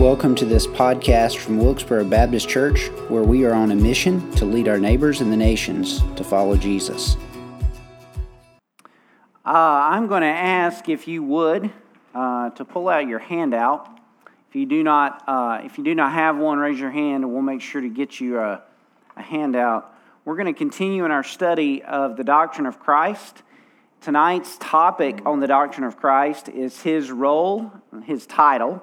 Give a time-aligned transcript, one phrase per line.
[0.00, 4.46] Welcome to this podcast from Wilkesboro Baptist Church, where we are on a mission to
[4.46, 7.18] lead our neighbors and the nations to follow Jesus.
[9.44, 11.70] Uh, I'm going to ask if you would
[12.14, 14.00] uh, to pull out your handout.
[14.48, 17.34] If you do not, uh, if you do not have one, raise your hand, and
[17.34, 18.62] we'll make sure to get you a,
[19.18, 19.94] a handout.
[20.24, 23.42] We're going to continue in our study of the doctrine of Christ.
[24.00, 27.70] Tonight's topic on the doctrine of Christ is his role,
[28.06, 28.82] his title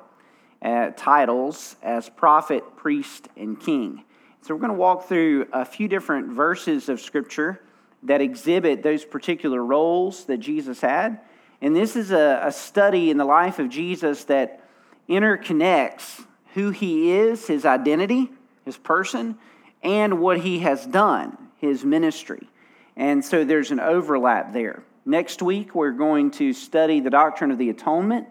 [0.61, 4.03] uh, titles as prophet, priest, and king.
[4.41, 7.61] So we're going to walk through a few different verses of Scripture
[8.03, 11.19] that exhibit those particular roles that Jesus had.
[11.61, 14.63] And this is a, a study in the life of Jesus that
[15.09, 18.29] interconnects who he is, his identity,
[18.65, 19.37] his person,
[19.83, 22.47] and what he has done, his ministry.
[22.95, 24.83] And so there's an overlap there.
[25.05, 28.27] Next week, we're going to study the doctrine of the atonement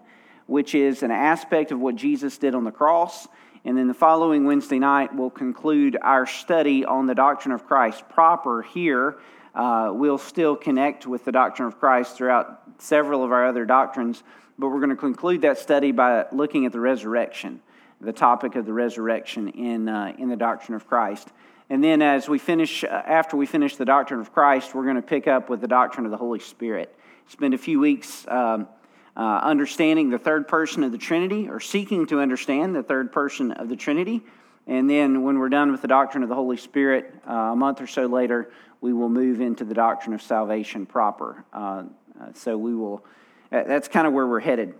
[0.47, 3.27] which is an aspect of what Jesus did on the cross.
[3.63, 8.07] And then the following Wednesday night, we'll conclude our study on the doctrine of Christ
[8.09, 9.17] proper here.
[9.53, 14.23] Uh, we'll still connect with the doctrine of Christ throughout several of our other doctrines,
[14.57, 17.61] but we're going to conclude that study by looking at the resurrection,
[17.99, 21.27] the topic of the resurrection in, uh, in the doctrine of Christ.
[21.69, 24.95] And then, as we finish, uh, after we finish the doctrine of Christ, we're going
[24.95, 26.95] to pick up with the doctrine of the Holy Spirit.
[27.27, 28.69] Spend a few weeks um,
[29.17, 33.51] uh, understanding the third person of the Trinity or seeking to understand the third person
[33.51, 34.21] of the Trinity.
[34.67, 37.81] And then when we're done with the doctrine of the Holy Spirit, uh, a month
[37.81, 41.43] or so later, we will move into the doctrine of salvation proper.
[41.51, 41.85] Uh,
[42.21, 43.03] uh so we will,
[43.49, 44.75] that's kind of where we're headed.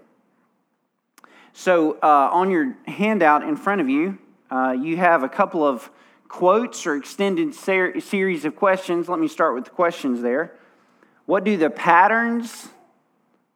[1.54, 4.20] So uh, on your handout in front of you,
[4.80, 5.90] you have a couple of
[6.28, 9.10] quotes or extended ser- series of questions.
[9.10, 10.54] Let me start with the questions there.
[11.26, 12.70] What do the patterns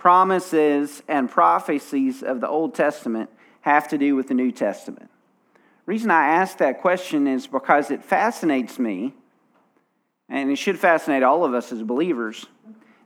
[0.02, 3.30] promises and prophecies of the Old Testament
[3.62, 5.12] have to do with the New Testament?
[5.54, 9.14] The reason I ask that question is because it fascinates me,
[10.28, 12.48] and it should fascinate all of us as believers,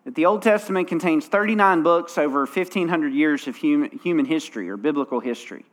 [0.05, 5.19] that the Old Testament contains 39 books over 1,500 years of human, history or biblical
[5.19, 5.65] history.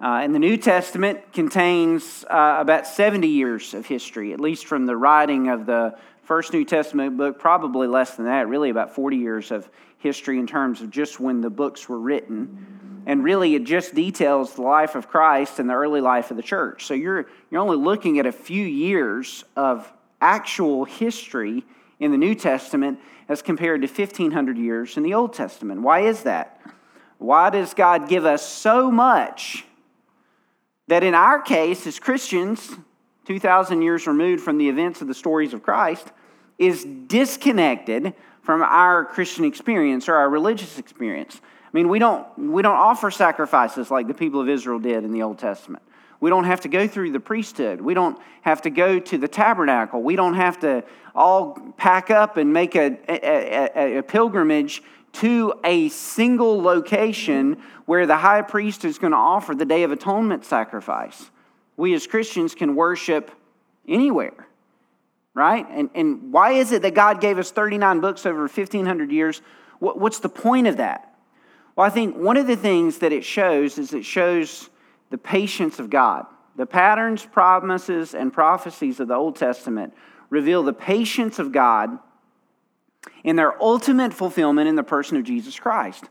[0.00, 4.86] Uh, and the New Testament contains uh, about 70 years of history, at least from
[4.86, 9.16] the writing of the first New Testament book, probably less than that, really about 40
[9.16, 9.68] years of
[10.06, 13.02] history in terms of just when the books were written.
[13.06, 16.42] And really, it just details the life of Christ and the early life of the
[16.42, 16.86] church.
[16.86, 21.64] So you're, you're only looking at a few years of actual history
[21.98, 25.82] in the New Testament as compared to 1,500 years in the Old Testament.
[25.82, 26.60] Why is that?
[27.18, 29.64] Why does God give us so much
[30.88, 32.76] that in our case, as Christians,
[33.26, 36.12] 2,000 years removed from the events of the stories of Christ,
[36.58, 38.14] is disconnected
[38.46, 41.40] from our Christian experience or our religious experience.
[41.42, 45.10] I mean, we don't, we don't offer sacrifices like the people of Israel did in
[45.10, 45.82] the Old Testament.
[46.20, 47.80] We don't have to go through the priesthood.
[47.80, 50.00] We don't have to go to the tabernacle.
[50.00, 54.80] We don't have to all pack up and make a, a, a, a pilgrimage
[55.14, 59.90] to a single location where the high priest is going to offer the Day of
[59.90, 61.32] Atonement sacrifice.
[61.76, 63.32] We as Christians can worship
[63.88, 64.46] anywhere
[65.36, 65.66] right?
[65.70, 69.42] And, and why is it that God gave us 39 books over 1,500 years?
[69.78, 71.14] What, what's the point of that?
[71.76, 74.70] Well, I think one of the things that it shows is it shows
[75.10, 76.24] the patience of God.
[76.56, 79.92] The patterns, promises, and prophecies of the Old Testament
[80.30, 81.98] reveal the patience of God
[83.22, 86.04] in their ultimate fulfillment in the person of Jesus Christ.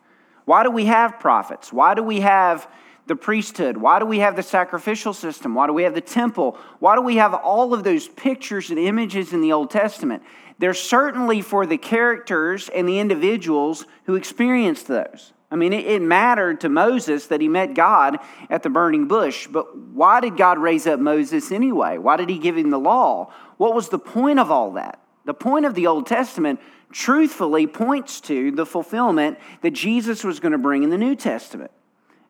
[0.45, 1.73] Why do we have prophets?
[1.73, 2.71] Why do we have
[3.07, 3.77] the priesthood?
[3.77, 5.53] Why do we have the sacrificial system?
[5.53, 6.57] Why do we have the temple?
[6.79, 10.23] Why do we have all of those pictures and images in the Old Testament?
[10.57, 15.33] They're certainly for the characters and the individuals who experienced those.
[15.51, 18.17] I mean, it, mattered to Moses that he met God
[18.49, 21.97] at the burning bush, but why did God raise up Moses anyway?
[21.97, 23.31] Why did he give him the law?
[23.57, 24.99] What was the point of all that?
[25.25, 26.59] The point of the Old Testament
[26.91, 31.71] truthfully points to the fulfillment that Jesus was going to bring in the New Testament.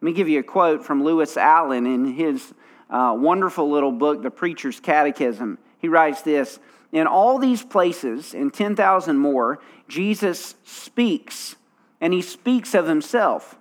[0.02, 2.54] Let me give you a quote from Lewis Allen in his
[2.90, 5.58] uh, wonderful little book, The Preacher's Catechism.
[5.80, 6.60] He writes this
[6.92, 11.56] In all these places, in 10,000 more, Jesus speaks,
[12.02, 13.58] and he speaks of himself.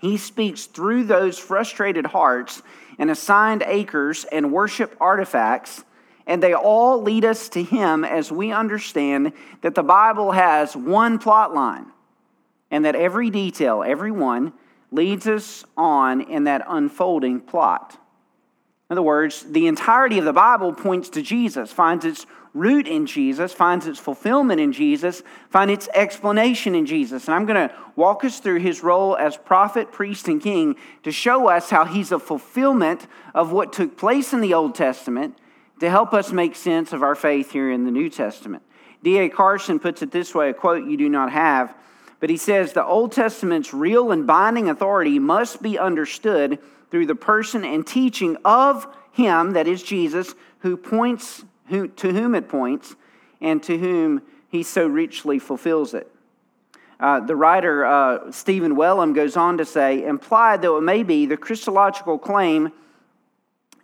[0.00, 2.62] He speaks through those frustrated hearts
[2.98, 5.84] and assigned acres and worship artifacts,
[6.26, 9.32] and they all lead us to him as we understand
[9.62, 11.86] that the Bible has one plot line
[12.70, 14.52] and that every detail, every one,
[14.90, 17.98] leads us on in that unfolding plot.
[18.88, 22.24] In other words, the entirety of the Bible points to Jesus, finds its
[22.54, 27.26] root in Jesus, finds its fulfillment in Jesus, finds its explanation in Jesus.
[27.26, 31.12] And I'm going to walk us through his role as prophet, priest, and king to
[31.12, 35.36] show us how he's a fulfillment of what took place in the Old Testament
[35.80, 38.62] to help us make sense of our faith here in the New Testament.
[39.02, 39.28] D.A.
[39.28, 41.74] Carson puts it this way a quote you do not have,
[42.20, 46.58] but he says the Old Testament's real and binding authority must be understood
[46.90, 52.34] through the person and teaching of him, that is Jesus, who points who, to whom
[52.34, 52.96] it points
[53.40, 56.10] and to whom he so richly fulfills it.
[56.98, 61.26] Uh, the writer uh, Stephen Wellum goes on to say, implied though it may be,
[61.26, 62.72] the Christological claim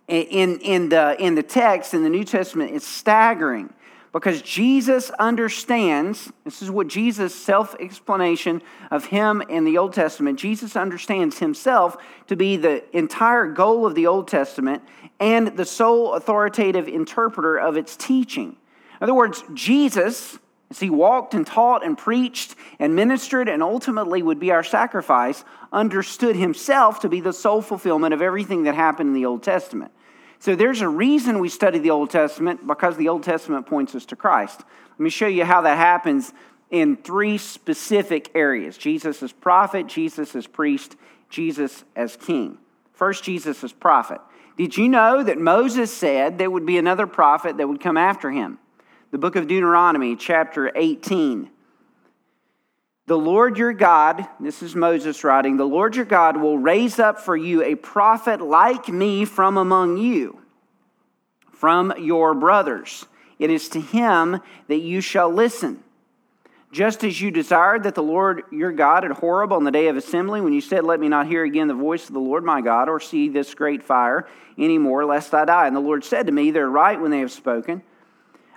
[0.07, 3.73] in, in, the, in the text in the New Testament is staggering
[4.15, 10.39] because Jesus understands, this is what Jesus' self explanation of him in the Old Testament,
[10.39, 11.97] Jesus understands himself
[12.27, 14.81] to be the entire goal of the Old Testament
[15.19, 18.51] and the sole authoritative interpreter of its teaching.
[18.51, 20.39] In other words, Jesus,
[20.71, 25.43] as he walked and taught and preached and ministered and ultimately would be our sacrifice,
[25.73, 29.91] understood himself to be the sole fulfillment of everything that happened in the Old Testament.
[30.39, 34.05] So there's a reason we study the Old Testament because the Old Testament points us
[34.07, 34.61] to Christ.
[34.91, 36.33] Let me show you how that happens
[36.69, 40.95] in three specific areas Jesus as prophet, Jesus as priest,
[41.29, 42.57] Jesus as king.
[42.93, 44.21] First, Jesus as prophet.
[44.57, 48.31] Did you know that Moses said there would be another prophet that would come after
[48.31, 48.57] him?
[49.11, 51.49] The book of Deuteronomy, chapter 18.
[53.07, 57.19] The Lord your God, this is Moses writing, the Lord your God will raise up
[57.19, 60.41] for you a prophet like me from among you,
[61.51, 63.05] from your brothers.
[63.37, 65.83] It is to him that you shall listen.
[66.71, 69.95] Just as you desired that the Lord your God at Horeb on the day of
[69.95, 72.59] assembly, when you said, Let me not hear again the voice of the Lord my
[72.59, 74.27] God, or see this great fire
[74.57, 75.67] any more, lest I die.
[75.67, 77.83] And the Lord said to me, They're right when they have spoken.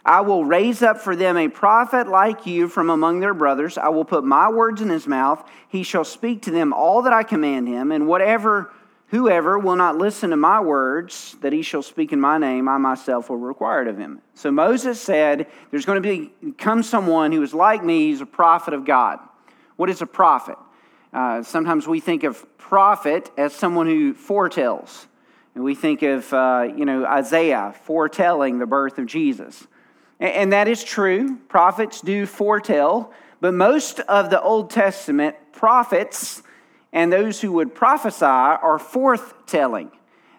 [0.08, 3.76] I will raise up for them a prophet like you from among their brothers.
[3.76, 5.46] I will put my words in his mouth.
[5.68, 8.72] He shall speak to them all that I command him, and whatever
[9.08, 12.78] whoever will not listen to my words that he shall speak in my name, I
[12.78, 14.22] myself will require it of him.
[14.32, 18.26] So Moses said, There's going to be come someone who is like me, he's a
[18.26, 19.18] prophet of God.
[19.76, 20.56] What is a prophet?
[21.12, 25.06] Uh, sometimes we think of prophet as someone who foretells.
[25.54, 29.66] And we think of, uh, you know, Isaiah foretelling the birth of Jesus.
[30.20, 31.36] And that is true.
[31.48, 36.42] Prophets do foretell, but most of the Old Testament prophets
[36.92, 39.90] and those who would prophesy are forthtelling.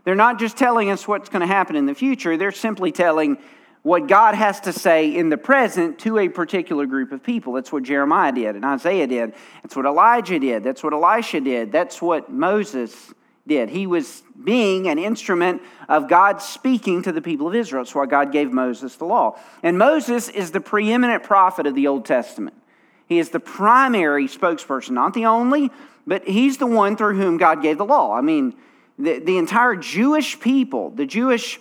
[0.03, 3.37] They're not just telling us what's going to happen in the future, they're simply telling
[3.81, 7.53] what God has to say in the present to a particular group of people.
[7.53, 9.33] That's what Jeremiah did and Isaiah did.
[9.63, 10.63] That's what Elijah did.
[10.63, 11.71] That's what Elisha did.
[11.71, 13.13] That's what Moses
[13.49, 13.69] did.
[13.69, 17.83] He was being an instrument of God speaking to the people of Israel.
[17.83, 19.37] That's why God gave Moses the law.
[19.61, 22.55] And Moses is the preeminent prophet of the Old Testament.
[23.07, 25.71] He is the primary spokesperson, not the only,
[26.07, 28.13] but he's the one through whom God gave the law.
[28.13, 28.55] I mean,
[28.97, 31.59] the, the entire Jewish people, the Jewish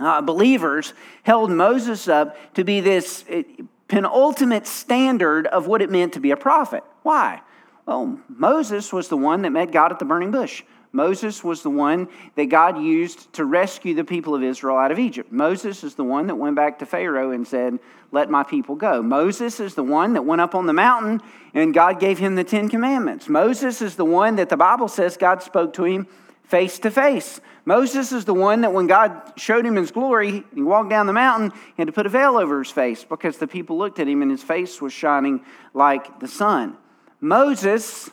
[0.00, 3.42] uh, believers, held Moses up to be this uh,
[3.88, 6.82] penultimate standard of what it meant to be a prophet.
[7.02, 7.42] Why?
[7.86, 10.62] Well, Moses was the one that met God at the burning bush.
[10.92, 14.98] Moses was the one that God used to rescue the people of Israel out of
[14.98, 15.30] Egypt.
[15.30, 17.78] Moses is the one that went back to Pharaoh and said,
[18.10, 19.02] Let my people go.
[19.02, 21.20] Moses is the one that went up on the mountain
[21.52, 23.28] and God gave him the Ten Commandments.
[23.28, 26.06] Moses is the one that the Bible says God spoke to him
[26.44, 27.40] face to face.
[27.66, 31.12] Moses is the one that when God showed him his glory, he walked down the
[31.12, 34.08] mountain, he had to put a veil over his face because the people looked at
[34.08, 36.78] him and his face was shining like the sun.
[37.20, 38.10] Moses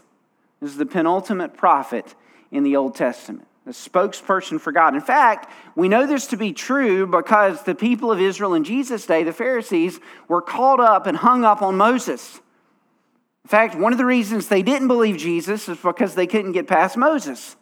[0.62, 2.16] is the penultimate prophet
[2.56, 4.96] in the Old Testament, the spokesperson for God.
[4.96, 9.06] In fact, we know this to be true because the people of Israel in Jesus'
[9.06, 12.40] day, the Pharisees, were caught up and hung up on Moses.
[13.44, 16.68] In fact, one of the reasons they didn't believe Jesus is because they couldn't get
[16.68, 17.56] past Moses.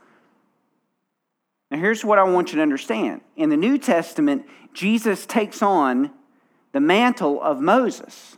[1.71, 3.21] Now, here's what I want you to understand.
[3.35, 6.11] In the New Testament, Jesus takes on
[6.71, 8.37] the mantle of Moses.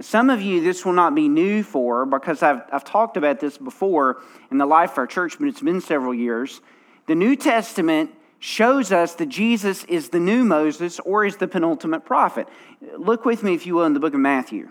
[0.00, 3.56] Some of you, this will not be new for because I've, I've talked about this
[3.56, 6.60] before in the life of our church, but it's been several years.
[7.06, 12.04] The New Testament shows us that Jesus is the new Moses or is the penultimate
[12.04, 12.48] prophet.
[12.98, 14.70] Look with me, if you will, in the book of Matthew.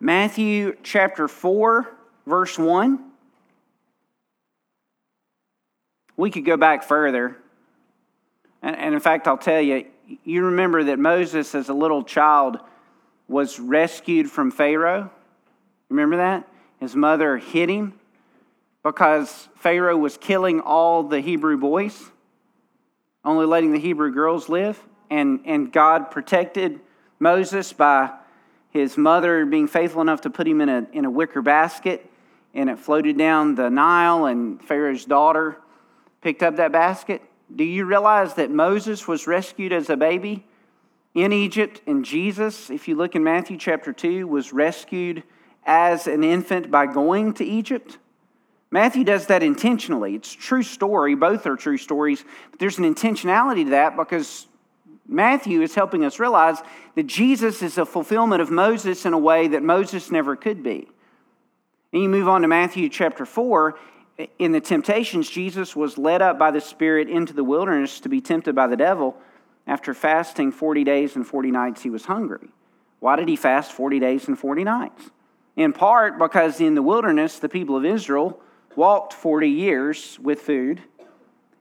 [0.00, 1.92] Matthew chapter 4,
[2.26, 3.04] verse 1.
[6.16, 7.36] We could go back further.
[8.62, 9.86] And, and in fact, I'll tell you,
[10.24, 12.58] you remember that Moses, as a little child,
[13.28, 15.10] was rescued from Pharaoh.
[15.88, 16.48] Remember that?
[16.80, 17.94] His mother hid him
[18.82, 22.10] because Pharaoh was killing all the Hebrew boys,
[23.24, 26.80] only letting the Hebrew girls live, and, and God protected
[27.18, 28.10] Moses by
[28.70, 32.08] his mother being faithful enough to put him in a, in a wicker basket,
[32.54, 35.58] and it floated down the Nile, and Pharaoh's daughter
[36.22, 37.22] picked up that basket.
[37.54, 40.44] Do you realize that Moses was rescued as a baby
[41.14, 45.22] in Egypt, and Jesus, if you look in Matthew chapter 2, was rescued
[45.64, 47.98] as an infant by going to Egypt?
[48.70, 50.14] Matthew does that intentionally.
[50.14, 51.14] It's a true story.
[51.14, 52.22] Both are true stories.
[52.50, 54.46] But there's an intentionality to that because
[55.06, 56.58] Matthew is helping us realize
[56.94, 60.86] that Jesus is a fulfillment of Moses in a way that Moses never could be.
[61.92, 63.78] And you move on to Matthew chapter 4.
[64.38, 68.20] In the temptations, Jesus was led up by the Spirit into the wilderness to be
[68.20, 69.16] tempted by the devil.
[69.66, 72.48] After fasting 40 days and 40 nights, he was hungry.
[73.00, 75.10] Why did he fast 40 days and 40 nights?
[75.56, 78.40] In part because in the wilderness, the people of Israel
[78.74, 80.82] walked 40 years with food.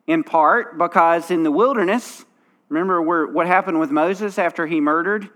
[0.07, 2.25] In part because in the wilderness,
[2.69, 5.29] remember where, what happened with Moses after he murdered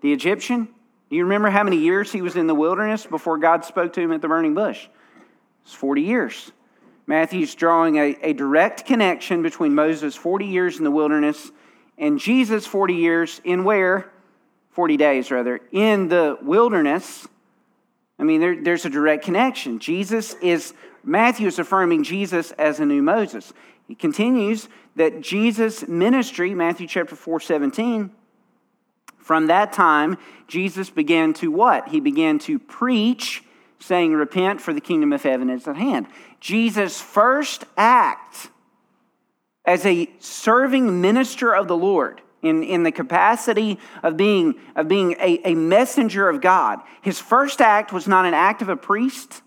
[0.00, 0.68] the Egyptian?
[1.10, 4.00] Do you remember how many years he was in the wilderness before God spoke to
[4.00, 4.86] him at the burning bush?
[5.64, 6.52] It's 40 years.
[7.08, 11.50] Matthew's drawing a, a direct connection between Moses' 40 years in the wilderness
[11.96, 14.12] and Jesus' 40 years in where?
[14.72, 17.26] 40 days, rather, in the wilderness.
[18.18, 19.78] I mean, there, there's a direct connection.
[19.78, 23.52] Jesus is, Matthew is affirming Jesus as a new Moses.
[23.86, 28.10] He continues that Jesus' ministry, Matthew chapter 4, 17,
[29.16, 31.88] from that time, Jesus began to what?
[31.88, 33.42] He began to preach,
[33.78, 36.06] saying, Repent, for the kingdom of heaven is at hand.
[36.40, 38.50] Jesus' first act
[39.64, 45.12] as a serving minister of the Lord, in, in the capacity of being, of being
[45.18, 49.42] a, a messenger of God, his first act was not an act of a priest.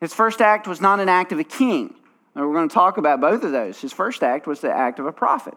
[0.00, 1.94] His first act was not an act of a king.
[2.34, 3.80] And we're going to talk about both of those.
[3.80, 5.56] His first act was the act of a prophet.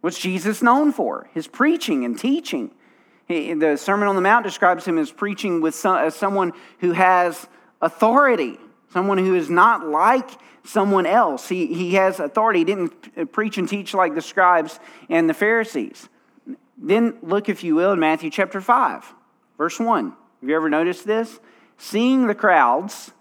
[0.00, 1.28] What's Jesus known for?
[1.34, 2.70] His preaching and teaching.
[3.26, 6.92] He, the Sermon on the Mount describes him as preaching with some, as someone who
[6.92, 7.48] has
[7.82, 8.58] authority,
[8.92, 10.30] someone who is not like
[10.64, 11.48] someone else.
[11.48, 12.60] He, he has authority.
[12.60, 14.78] He didn't preach and teach like the scribes
[15.08, 16.08] and the Pharisees.
[16.76, 19.14] Then look, if you will, in Matthew chapter 5,
[19.56, 20.12] verse 1.
[20.40, 21.40] Have you ever noticed this?
[21.76, 23.12] Seeing the crowds,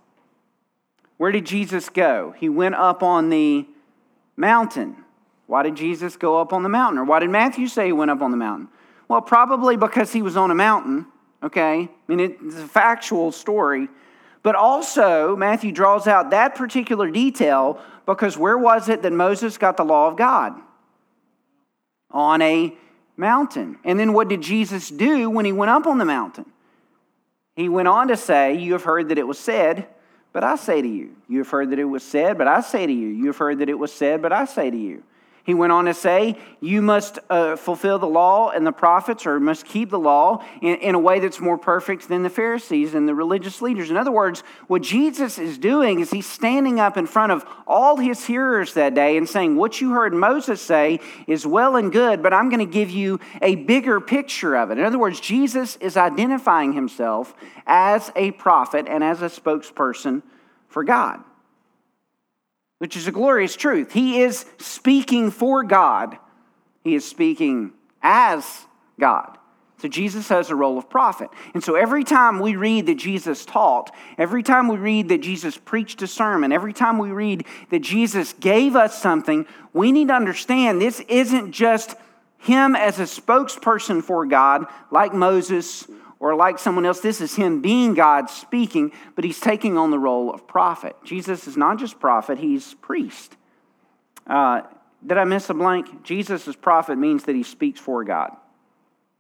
[1.18, 2.36] where did Jesus go?
[2.38, 3.66] He went up on the
[4.36, 4.96] mountain.
[5.48, 7.00] Why did Jesus go up on the mountain?
[7.00, 8.68] Or why did Matthew say he went up on the mountain?
[9.08, 11.08] Well, probably because he was on a mountain,
[11.42, 11.84] okay?
[11.84, 13.88] I mean, it's a factual story.
[14.48, 19.75] But also, Matthew draws out that particular detail because where was it that Moses got
[19.75, 20.54] the law of God?
[22.12, 22.74] On a
[23.18, 23.77] mountain.
[23.84, 26.46] And then what did Jesus do when he went up on the mountain?
[27.58, 29.86] He went on to say, You have heard that it was said,
[30.32, 31.18] but I say to you.
[31.27, 33.10] You have heard that it was said, but I say to you.
[33.10, 35.04] You have heard that it was said, but I say to you.
[35.48, 39.39] He went on to say, You must uh, fulfill the law and the prophets, or
[39.39, 43.08] must keep the law in, in a way that's more perfect than the Pharisees and
[43.08, 43.89] the religious leaders.
[43.89, 47.96] In other words, what Jesus is doing is he's standing up in front of all
[47.96, 52.22] his hearers that day and saying, What you heard Moses say is well and good,
[52.22, 54.77] but I'm going to give you a bigger picture of it.
[54.77, 57.34] In other words, Jesus is identifying himself
[57.66, 60.24] as a prophet and as a spokesperson
[60.68, 61.24] for God
[62.79, 63.91] which is a glorious truth.
[63.91, 66.17] He is speaking for God,
[66.84, 68.65] he is speaking as
[69.00, 69.38] God.
[69.79, 71.29] So Jesus has a role of prophet.
[71.53, 75.55] And so every time we read that Jesus taught, every time we read that Jesus
[75.55, 80.15] preached a sermon, every time we read that Jesus gave us something, we need to
[80.15, 81.93] understand this isn't just
[82.39, 85.86] him as a spokesperson for God, like Moses
[86.20, 87.00] or like someone else.
[87.00, 90.96] This is him being God speaking, but he's taking on the role of prophet.
[91.04, 93.36] Jesus is not just prophet, he's priest.
[94.26, 94.62] Uh,
[95.06, 96.04] did I miss a blank?
[96.04, 98.36] Jesus as prophet means that he speaks for God.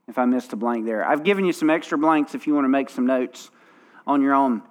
[0.07, 2.65] If I missed a blank there, I've given you some extra blanks if you want
[2.65, 3.51] to make some notes
[4.05, 4.61] on your own.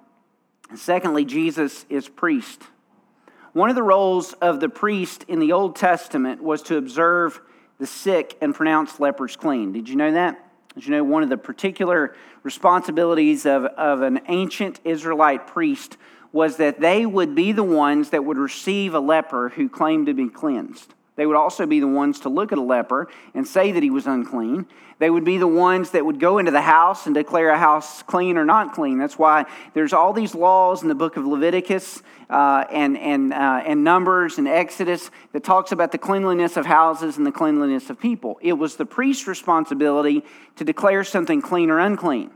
[0.75, 2.61] Secondly, Jesus is priest.
[3.53, 7.39] One of the roles of the priest in the Old Testament was to observe
[7.79, 9.71] the sick and pronounce lepers clean.
[9.71, 10.43] Did you know that?
[10.77, 15.97] As you know, one of the particular responsibilities of, of an ancient Israelite priest
[16.31, 20.13] was that they would be the ones that would receive a leper who claimed to
[20.13, 20.93] be cleansed.
[21.17, 23.89] They would also be the ones to look at a leper and say that he
[23.89, 24.67] was unclean.
[24.99, 28.01] They would be the ones that would go into the house and declare a house
[28.03, 28.97] clean or not clean.
[28.97, 33.63] That's why there's all these laws in the book of Leviticus uh, and, and, uh,
[33.65, 37.99] and Numbers and Exodus that talks about the cleanliness of houses and the cleanliness of
[37.99, 38.39] people.
[38.41, 40.23] It was the priest's responsibility
[40.55, 42.31] to declare something clean or unclean.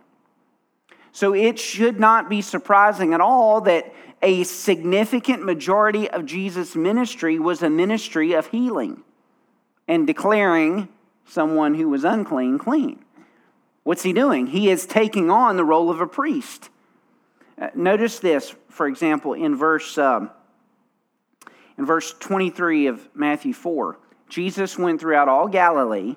[1.12, 7.40] So it should not be surprising at all that a significant majority of Jesus' ministry
[7.40, 9.04] was a ministry of healing
[9.88, 10.88] and declaring
[11.26, 13.04] someone who was unclean clean.
[13.84, 14.48] What's he doing?
[14.48, 16.70] He is taking on the role of a priest.
[17.60, 20.30] Uh, notice this, for example, in verse, um,
[21.78, 23.98] in verse 23 of Matthew 4.
[24.30, 26.16] Jesus went throughout all Galilee,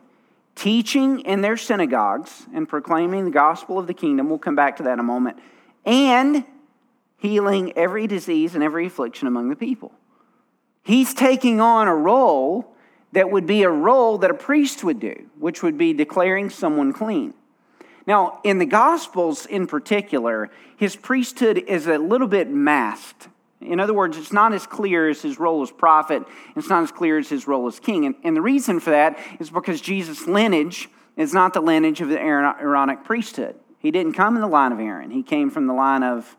[0.54, 4.28] teaching in their synagogues and proclaiming the gospel of the kingdom.
[4.28, 5.38] We'll come back to that in a moment.
[5.84, 6.44] And
[7.18, 9.92] healing every disease and every affliction among the people.
[10.82, 12.74] He's taking on a role
[13.12, 16.92] that would be a role that a priest would do, which would be declaring someone
[16.92, 17.32] clean.
[18.06, 23.28] Now, in the Gospels in particular, his priesthood is a little bit masked.
[23.60, 26.22] In other words, it's not as clear as his role as prophet,
[26.54, 28.04] it's not as clear as his role as king.
[28.04, 32.08] And, and the reason for that is because Jesus' lineage is not the lineage of
[32.08, 33.56] the Aaronic priesthood.
[33.78, 36.36] He didn't come in the line of Aaron, he came from the line of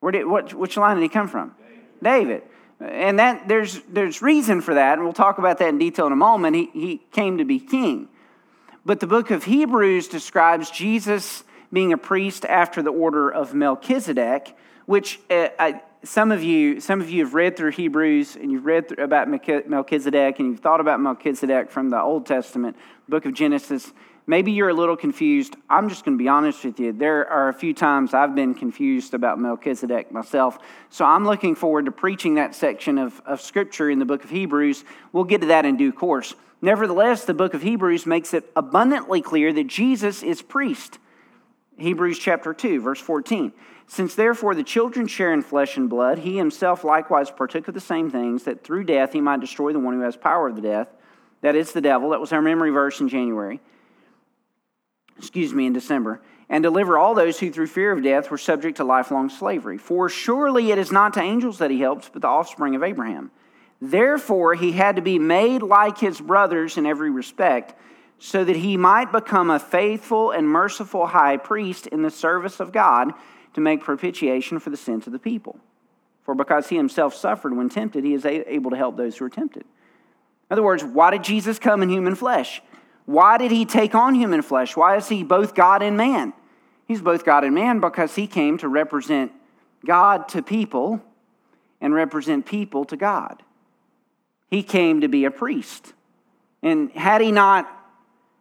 [0.00, 1.54] Where did, what, which line did he come from?
[2.02, 2.42] David.
[2.42, 2.42] David.
[2.80, 6.12] And that, there's, there's reason for that, and we'll talk about that in detail in
[6.12, 6.56] a moment.
[6.56, 8.08] He, he came to be king.
[8.86, 14.56] But the book of Hebrews describes Jesus being a priest after the order of Melchizedek,
[14.86, 18.64] which uh, I, some of you some of you have read through Hebrews and you've
[18.64, 22.76] read about Melchizedek and you've thought about Melchizedek from the Old Testament,
[23.08, 23.92] book of Genesis.
[24.26, 25.56] Maybe you're a little confused.
[25.68, 26.92] I'm just going to be honest with you.
[26.92, 30.58] There are a few times I've been confused about Melchizedek myself.
[30.88, 34.30] So I'm looking forward to preaching that section of, of Scripture in the book of
[34.30, 34.84] Hebrews.
[35.12, 36.34] We'll get to that in due course.
[36.62, 40.98] Nevertheless, the book of Hebrews makes it abundantly clear that Jesus is priest.
[41.80, 43.52] Hebrews chapter 2, verse 14.
[43.86, 47.80] Since therefore the children share in flesh and blood, he himself likewise partook of the
[47.80, 50.62] same things, that through death he might destroy the one who has power of the
[50.62, 50.88] death,
[51.40, 52.10] that is the devil.
[52.10, 53.60] That was our memory verse in January
[55.20, 58.78] excuse me, in December, and deliver all those who through fear of death were subject
[58.78, 59.76] to lifelong slavery.
[59.76, 63.30] For surely it is not to angels that he helps, but the offspring of Abraham.
[63.82, 67.74] Therefore, he had to be made like his brothers in every respect,
[68.22, 72.70] so that he might become a faithful and merciful high priest in the service of
[72.70, 73.12] God
[73.54, 75.58] to make propitiation for the sins of the people.
[76.22, 79.30] For because he himself suffered when tempted, he is able to help those who are
[79.30, 79.62] tempted.
[79.62, 82.60] In other words, why did Jesus come in human flesh?
[83.06, 84.76] Why did he take on human flesh?
[84.76, 86.34] Why is he both God and man?
[86.86, 89.32] He's both God and man because he came to represent
[89.86, 91.00] God to people
[91.80, 93.42] and represent people to God.
[94.50, 95.94] He came to be a priest.
[96.62, 97.79] And had he not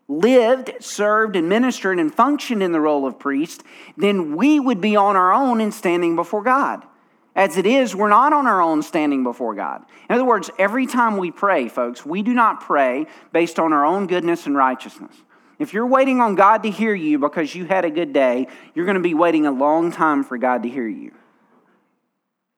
[0.09, 3.63] lived, served, and ministered and functioned in the role of priest,
[3.95, 6.83] then we would be on our own and standing before God.
[7.35, 9.85] As it is, we're not on our own standing before God.
[10.09, 13.85] In other words, every time we pray, folks, we do not pray based on our
[13.85, 15.15] own goodness and righteousness.
[15.59, 18.85] If you're waiting on God to hear you because you had a good day, you're
[18.85, 21.13] going to be waiting a long time for God to hear you.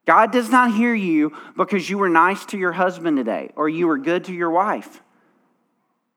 [0.05, 3.87] God does not hear you because you were nice to your husband today or you
[3.87, 5.01] were good to your wife.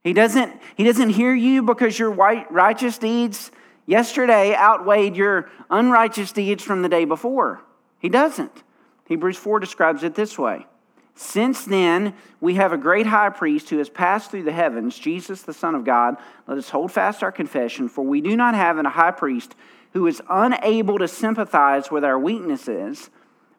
[0.04, 3.50] He doesn't, he doesn't hear you because your righteous deeds
[3.86, 7.62] yesterday outweighed your unrighteous deeds from the day before.
[7.98, 8.62] He doesn't.
[9.06, 10.66] Hebrews 4 describes it this way
[11.14, 15.42] Since then, we have a great high priest who has passed through the heavens, Jesus,
[15.42, 16.18] the Son of God.
[16.46, 19.54] Let us hold fast our confession, for we do not have a high priest
[19.94, 23.08] who is unable to sympathize with our weaknesses,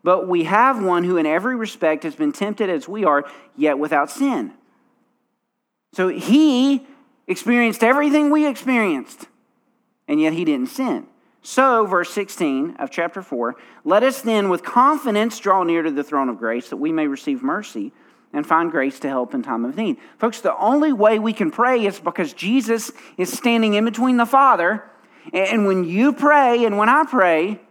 [0.04, 3.80] but we have one who, in every respect, has been tempted as we are, yet
[3.80, 4.54] without sin.
[5.96, 6.86] So he
[7.26, 9.28] experienced everything we experienced,
[10.10, 11.08] and yet he didn't sin.
[11.42, 13.56] So, verse 16 of chapter 4
[13.86, 17.08] let us then with confidence draw near to the throne of grace that we may
[17.08, 17.94] receive mercy
[18.34, 19.96] and find grace to help in time of need.
[20.18, 24.26] Folks, the only way we can pray is because Jesus is standing in between the
[24.26, 24.84] Father.
[25.32, 27.62] And when you pray and when I pray,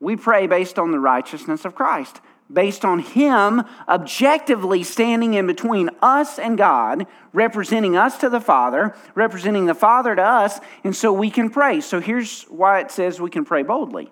[0.00, 5.90] we pray based on the righteousness of Christ based on Him objectively standing in between
[6.00, 11.12] us and God, representing us to the Father, representing the Father to us, and so
[11.12, 11.80] we can pray.
[11.80, 14.10] So here's why it says we can pray boldly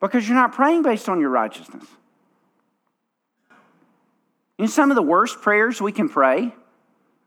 [0.00, 1.84] because you're not praying based on your righteousness.
[4.58, 6.54] You know, some of the worst prayers we can pray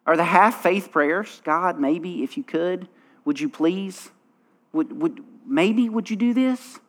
[0.05, 1.41] are the half faith prayers.
[1.43, 2.87] God, maybe if you could,
[3.25, 4.09] would you please?
[4.71, 6.79] Would, would, maybe would you do this?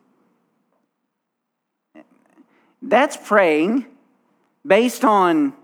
[2.82, 3.86] That's praying
[4.66, 5.54] based on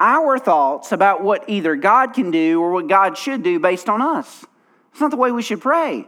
[0.00, 4.02] our thoughts about what either God can do or what God should do based on
[4.02, 4.44] us.
[4.92, 6.06] It's not the way we should pray.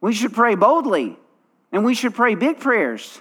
[0.00, 1.18] We should pray boldly
[1.72, 3.20] and we should pray big prayers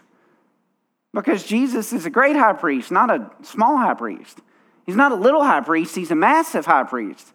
[1.14, 4.40] because Jesus is a great high priest, not a small high priest.
[4.86, 7.34] He's not a little high priest, he's a massive high priest.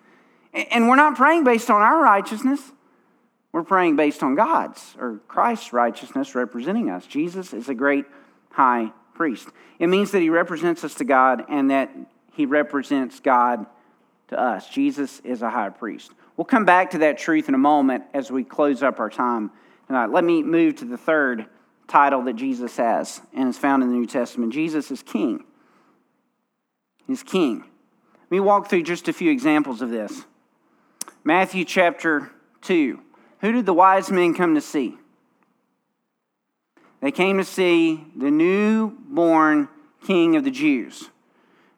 [0.52, 2.60] And we're not praying based on our righteousness.
[3.52, 7.06] We're praying based on God's or Christ's righteousness representing us.
[7.06, 8.04] Jesus is a great
[8.50, 9.48] high priest.
[9.78, 11.90] It means that he represents us to God and that
[12.32, 13.66] he represents God
[14.28, 14.66] to us.
[14.66, 16.12] Jesus is a high priest.
[16.38, 19.50] We'll come back to that truth in a moment as we close up our time
[19.86, 20.06] tonight.
[20.06, 21.44] Let me move to the third
[21.86, 24.54] title that Jesus has and is found in the New Testament.
[24.54, 25.44] Jesus is King.
[27.06, 27.58] He's King.
[27.58, 30.24] Let me walk through just a few examples of this.
[31.24, 32.30] Matthew chapter
[32.62, 32.98] 2.
[33.42, 34.96] Who did the wise men come to see?
[37.00, 39.68] They came to see the newborn
[40.06, 41.08] king of the Jews.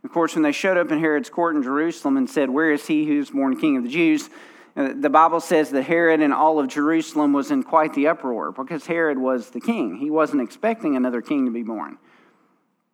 [0.05, 2.87] Of course, when they showed up in Herod's court in Jerusalem and said, Where is
[2.87, 4.31] he who's born king of the Jews?
[4.75, 8.53] Uh, the Bible says that Herod and all of Jerusalem was in quite the uproar
[8.53, 9.97] because Herod was the king.
[9.97, 11.99] He wasn't expecting another king to be born.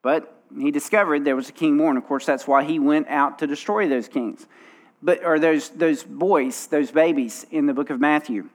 [0.03, 1.97] But he discovered there was a king born.
[1.97, 4.47] Of course, that's why he went out to destroy those kings.
[5.03, 8.49] But or those those boys, those babies in the book of Matthew.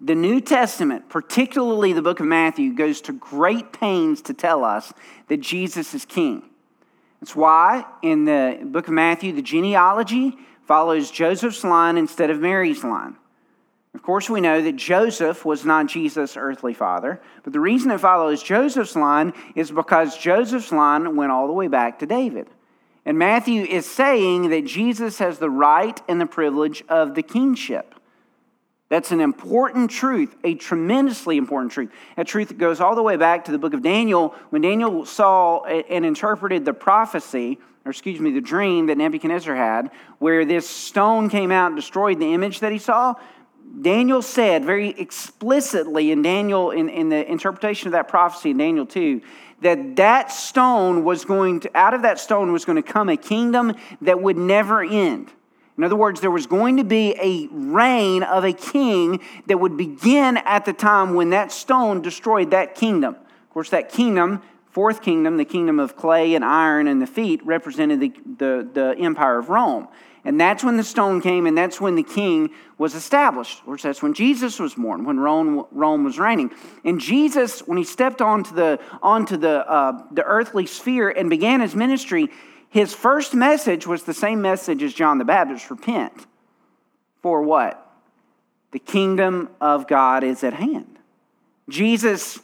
[0.00, 4.92] The New Testament, particularly the book of Matthew, goes to great pains to tell us
[5.26, 6.44] that Jesus is king.
[7.20, 12.84] That's why in the book of Matthew, the genealogy follows Joseph's line instead of Mary's
[12.84, 13.16] line.
[13.92, 17.98] Of course, we know that Joseph was not Jesus' earthly father, but the reason it
[17.98, 22.46] follows Joseph's line is because Joseph's line went all the way back to David.
[23.04, 27.94] And Matthew is saying that Jesus has the right and the privilege of the kingship.
[28.88, 31.90] That's an important truth, a tremendously important truth.
[32.16, 35.04] A truth that goes all the way back to the book of Daniel when Daniel
[35.04, 40.68] saw and interpreted the prophecy, or excuse me, the dream that Nebuchadnezzar had, where this
[40.68, 43.14] stone came out and destroyed the image that he saw.
[43.82, 48.86] Daniel said very explicitly in Daniel, in, in the interpretation of that prophecy in Daniel
[48.86, 49.20] 2,
[49.60, 53.18] that that stone was going to, out of that stone was going to come a
[53.18, 55.30] kingdom that would never end.
[55.78, 59.76] In other words, there was going to be a reign of a king that would
[59.76, 63.14] begin at the time when that stone destroyed that kingdom.
[63.14, 67.46] Of course, that kingdom, fourth kingdom, the kingdom of clay and iron and the feet,
[67.46, 69.86] represented the, the, the empire of Rome.
[70.24, 73.60] And that's when the stone came, and that's when the king was established.
[73.60, 76.50] Of course, that's when Jesus was born, when Rome, Rome was reigning.
[76.84, 81.60] And Jesus, when he stepped onto the, onto the, uh, the earthly sphere and began
[81.60, 82.30] his ministry,
[82.70, 86.26] his first message was the same message as John the Baptist repent.
[87.22, 87.84] For what?
[88.72, 90.98] The kingdom of God is at hand.
[91.68, 92.38] Jesus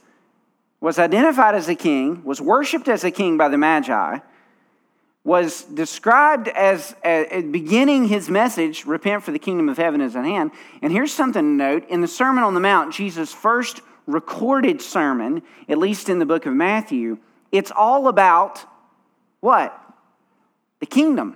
[0.81, 4.19] was identified as a king, was worshiped as a king by the Magi,
[5.25, 10.51] was described as, beginning his message, repent for the kingdom of heaven is at hand.
[10.83, 15.43] And here's something to note in the Sermon on the Mount, Jesus' first recorded sermon,
[15.69, 17.17] at least in the book of Matthew,
[17.51, 18.65] it's all about
[19.41, 19.81] what?
[20.85, 21.35] The kingdom.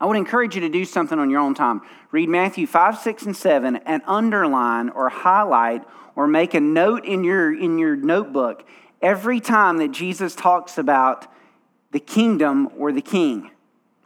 [0.00, 1.82] I would encourage you to do something on your own time.
[2.10, 5.84] Read Matthew 5, 6, and 7 and underline or highlight
[6.16, 8.66] or make a note in your, in your notebook
[9.00, 11.28] every time that Jesus talks about
[11.92, 13.52] the kingdom or the king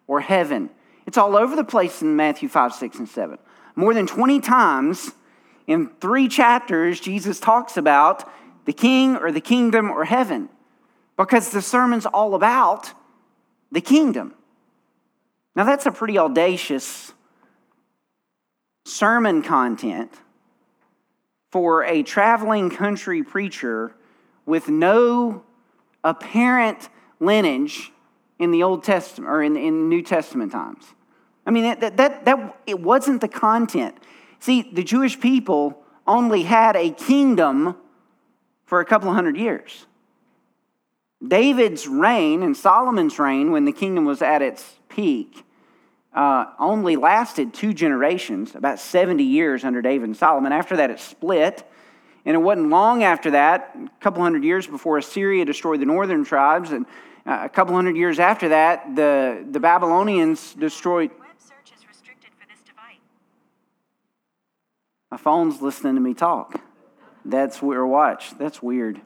[0.07, 0.69] or heaven.
[1.07, 3.39] It's all over the place in Matthew 5, 6, and 7.
[3.77, 5.13] More than 20 times
[5.67, 8.31] in three chapters, Jesus talks about
[8.67, 10.51] the king or the kingdom or heaven
[11.17, 12.93] because the sermon's all about
[13.71, 14.35] the kingdom.
[15.55, 17.13] Now, that's a pretty audacious
[18.85, 20.13] sermon content
[21.51, 23.95] for a traveling country preacher
[24.45, 25.43] with no
[26.05, 27.91] apparent lineage
[28.39, 30.85] in the Old Testament or in, in New Testament times.
[31.47, 33.97] I mean, that, that, that, it wasn't the content.
[34.41, 37.77] See, the Jewish people only had a kingdom
[38.67, 39.87] for a couple of hundred years.
[41.27, 45.45] David's reign and Solomon's reign, when the kingdom was at its peak,
[46.13, 50.53] uh, only lasted two generations, about 70 years under David and Solomon.
[50.53, 51.65] After that, it split.
[52.25, 56.25] And it wasn't long after that, a couple hundred years before Assyria destroyed the northern
[56.25, 56.85] tribes, and
[57.25, 61.13] uh, a couple hundred years after that, the, the Babylonians destroyed.
[65.11, 66.61] My phone's listening to me talk.
[67.25, 67.89] That's weird.
[67.89, 68.37] Watch.
[68.39, 69.01] That's weird.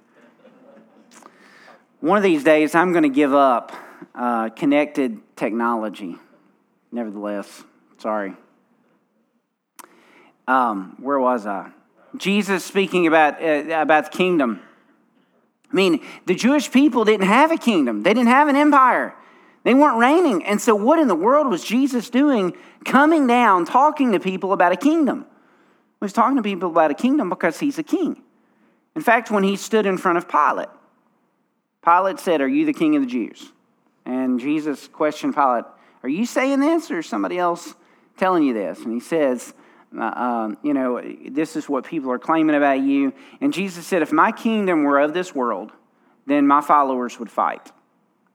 [2.00, 3.72] One of these days, I'm going to give up
[4.14, 6.16] uh, connected technology.
[6.90, 7.62] Nevertheless,
[7.98, 8.34] sorry.
[10.48, 11.70] Um, where was I?
[12.16, 14.60] Jesus speaking about, uh, about the kingdom.
[15.70, 19.14] I mean, the Jewish people didn't have a kingdom, they didn't have an empire.
[19.62, 20.42] They weren't reigning.
[20.46, 24.72] And so, what in the world was Jesus doing coming down, talking to people about
[24.72, 25.26] a kingdom?
[25.28, 28.22] He was talking to people about a kingdom because he's a king.
[28.96, 30.70] In fact, when he stood in front of Pilate,
[31.84, 33.52] Pilate said, Are you the king of the Jews?
[34.04, 35.64] And Jesus questioned Pilate,
[36.02, 37.74] Are you saying this or somebody else
[38.16, 38.80] telling you this?
[38.80, 39.54] And he says,
[39.96, 43.12] Uh, um, you know, this is what people are claiming about you.
[43.40, 45.72] And Jesus said, if my kingdom were of this world,
[46.26, 47.72] then my followers would fight.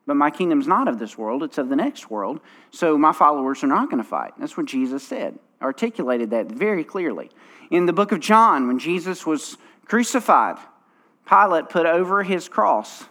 [0.08, 2.40] But my kingdom's not of this world, it's of the next world.
[2.72, 4.34] So my followers are not going to fight.
[4.38, 7.32] That's what Jesus said, articulated that very clearly.
[7.72, 10.58] In the book of John, when Jesus was crucified,
[11.28, 13.06] Pilate put over his cross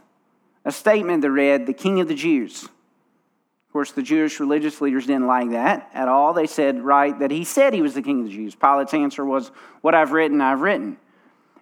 [0.65, 2.65] a statement that read, The King of the Jews.
[2.65, 6.33] Of course, the Jewish religious leaders didn't like that at all.
[6.33, 8.55] They said, right, that he said he was the King of the Jews.
[8.55, 9.49] Pilate's answer was,
[9.81, 10.97] What I've written, I've written.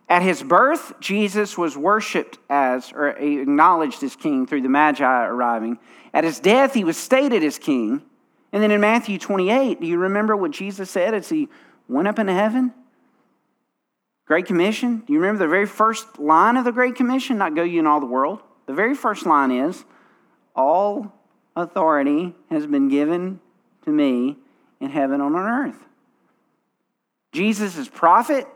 [0.09, 5.79] At his birth, Jesus was worshiped as, or acknowledged as king through the Magi arriving.
[6.12, 8.03] At his death, he was stated as king.
[8.53, 11.49] And then in Matthew 28, do you remember what Jesus said as he
[11.88, 12.75] went up into heaven?
[14.27, 14.99] Great Commission.
[15.07, 17.38] Do you remember the very first line of the Great Commission?
[17.38, 18.43] Not go you in all the world.
[18.66, 19.85] The very first line is
[20.55, 21.12] All
[21.57, 23.40] authority has been given
[23.85, 24.37] to me
[24.81, 25.85] in heaven and on earth.
[27.33, 28.46] Jesus is prophet,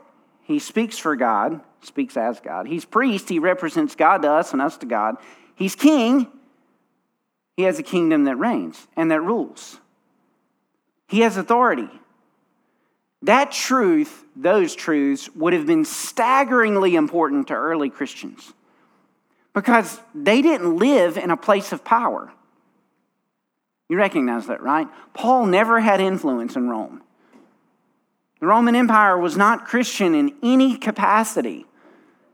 [0.43, 2.67] he speaks for God, speaks as God.
[2.67, 5.15] He's priest, he represents God to us and us to God.
[5.55, 6.27] He's king,
[7.55, 9.79] he has a kingdom that reigns and that rules.
[11.07, 11.89] He has authority.
[13.23, 18.53] That truth, those truths, would have been staggeringly important to early Christians
[19.57, 22.31] because they didn't live in a place of power.
[23.89, 24.87] You recognize that, right?
[25.15, 27.01] Paul never had influence in Rome.
[28.39, 31.65] The Roman Empire was not Christian in any capacity.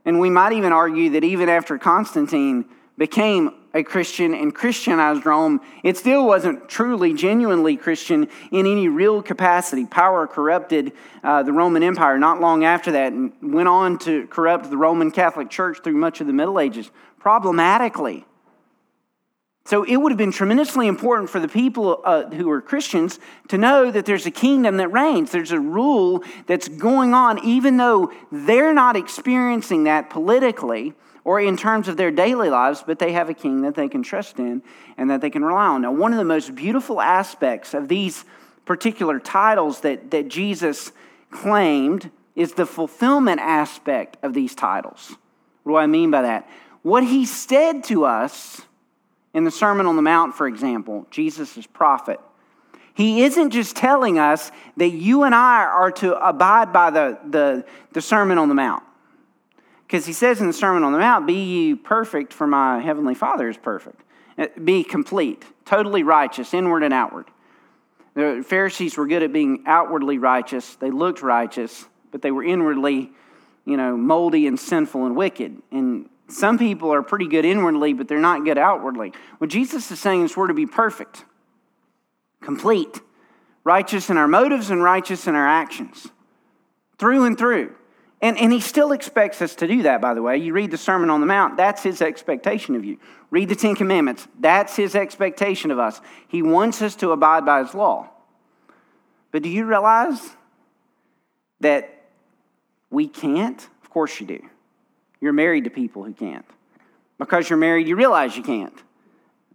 [0.04, 2.66] And we might even argue that even after Constantine
[2.98, 9.24] became a Christian and Christianized Rome, it still wasn't truly, genuinely Christian in any real
[9.24, 9.86] capacity.
[9.86, 10.92] Power corrupted
[11.24, 15.10] uh, the Roman Empire not long after that and went on to corrupt the Roman
[15.10, 16.92] Catholic Church through much of the Middle Ages
[17.24, 18.26] problematically.
[19.66, 23.58] So it would have been tremendously important for the people uh, who were Christians to
[23.58, 25.32] know that there's a kingdom that reigns.
[25.32, 31.56] There's a rule that's going on, even though they're not experiencing that politically or in
[31.56, 34.62] terms of their daily lives, but they have a king that they can trust in
[34.98, 35.84] and that they can rely on.
[35.84, 38.26] Now, one of the most beautiful aspects of these
[38.66, 40.92] particular titles that, that Jesus
[41.32, 45.16] claimed is the fulfillment aspect of these titles.
[45.64, 46.50] What do I mean by that?
[46.84, 48.62] What he said to us
[49.34, 52.20] in the Sermon on the Mount, for example, Jesus is prophet.
[52.94, 57.66] He isn't just telling us that you and I are to abide by the, the,
[57.94, 58.84] the Sermon on the Mount.
[59.88, 63.16] Because he says in the Sermon on the Mount, Be ye perfect, for my heavenly
[63.16, 64.02] Father is perfect.
[64.38, 67.28] Uh, be complete, totally righteous, inward and outward.
[68.14, 70.76] The Pharisees were good at being outwardly righteous.
[70.76, 73.12] They looked righteous, but they were inwardly,
[73.66, 75.62] you know, moldy and sinful and wicked.
[75.72, 79.14] And some people are pretty good inwardly, but they're not good outwardly.
[79.38, 81.26] What Jesus is saying is we're to be perfect,
[82.42, 83.02] complete,
[83.64, 86.08] righteous in our motives and righteous in our actions,
[86.98, 87.76] through and through.
[88.22, 90.38] And, and he still expects us to do that, by the way.
[90.38, 92.98] You read the Sermon on the Mount, that's his expectation of you.
[93.32, 96.00] Read the Ten Commandments, that's his expectation of us.
[96.28, 98.10] He wants us to abide by his law.
[99.32, 100.22] But do you realize
[101.60, 102.04] that
[102.90, 103.68] we can't?
[103.82, 104.50] Of course you do.
[105.24, 106.44] You're married to people who can't.
[107.18, 108.78] Because you're married, you realize you can't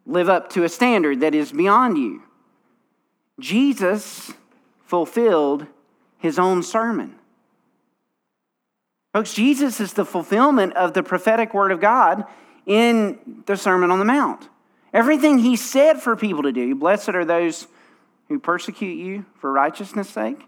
[0.06, 2.22] live up to a standard that is beyond you.
[3.38, 4.32] Jesus
[4.86, 5.66] fulfilled
[6.16, 7.16] his own sermon.
[9.12, 12.24] Folks, Jesus is the fulfillment of the prophetic word of God
[12.64, 14.48] in the Sermon on the Mount.
[14.94, 17.66] Everything he said for people to do, blessed are those
[18.28, 20.46] who persecute you for righteousness' sake.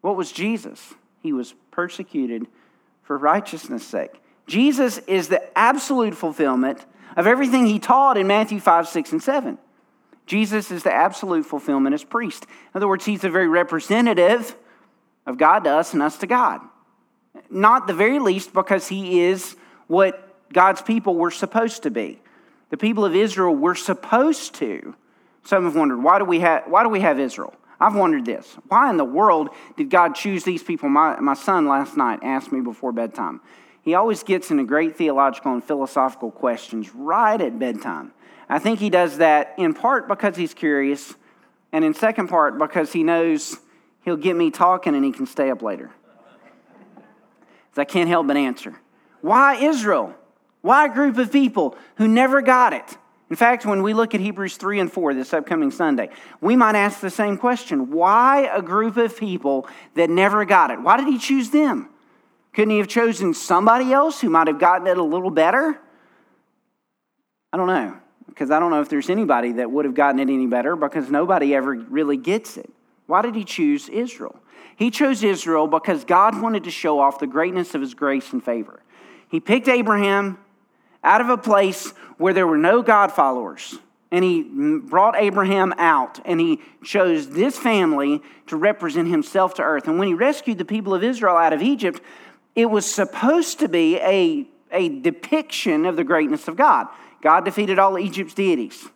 [0.00, 0.94] What was Jesus?
[1.22, 2.48] He was persecuted
[3.04, 4.20] for righteousness' sake.
[4.48, 6.84] Jesus is the absolute fulfillment
[7.16, 9.58] of everything he taught in Matthew 5, 6, and 7.
[10.26, 12.44] Jesus is the absolute fulfillment as priest.
[12.44, 14.56] In other words, he's the very representative
[15.26, 16.60] of God to us and us to God.
[17.50, 19.56] Not the very least because he is
[19.86, 22.20] what God's people were supposed to be.
[22.70, 24.94] The people of Israel were supposed to.
[25.44, 27.54] Some have wondered, why do we have, why do we have Israel?
[27.80, 28.56] I've wondered this.
[28.68, 30.88] Why in the world did God choose these people?
[30.88, 33.40] My, my son last night asked me before bedtime.
[33.82, 38.12] He always gets into great theological and philosophical questions right at bedtime.
[38.48, 41.14] I think he does that in part because he's curious,
[41.72, 43.56] and in second part because he knows
[44.02, 45.90] he'll get me talking and he can stay up later.
[47.78, 48.78] I can't help but answer.
[49.20, 50.14] Why Israel?
[50.60, 52.98] Why a group of people who never got it?
[53.30, 56.08] In fact, when we look at Hebrews 3 and 4 this upcoming Sunday,
[56.40, 60.80] we might ask the same question Why a group of people that never got it?
[60.80, 61.88] Why did he choose them?
[62.58, 65.78] Couldn't he have chosen somebody else who might have gotten it a little better?
[67.52, 70.28] I don't know, because I don't know if there's anybody that would have gotten it
[70.28, 72.68] any better because nobody ever really gets it.
[73.06, 74.40] Why did he choose Israel?
[74.74, 78.42] He chose Israel because God wanted to show off the greatness of his grace and
[78.42, 78.82] favor.
[79.28, 80.36] He picked Abraham
[81.04, 83.78] out of a place where there were no God followers.
[84.10, 89.86] And he brought Abraham out, and he chose this family to represent himself to earth.
[89.86, 92.00] And when he rescued the people of Israel out of Egypt,
[92.58, 96.88] it was supposed to be a, a depiction of the greatness of God.
[97.22, 98.88] God defeated all Egypt's deities.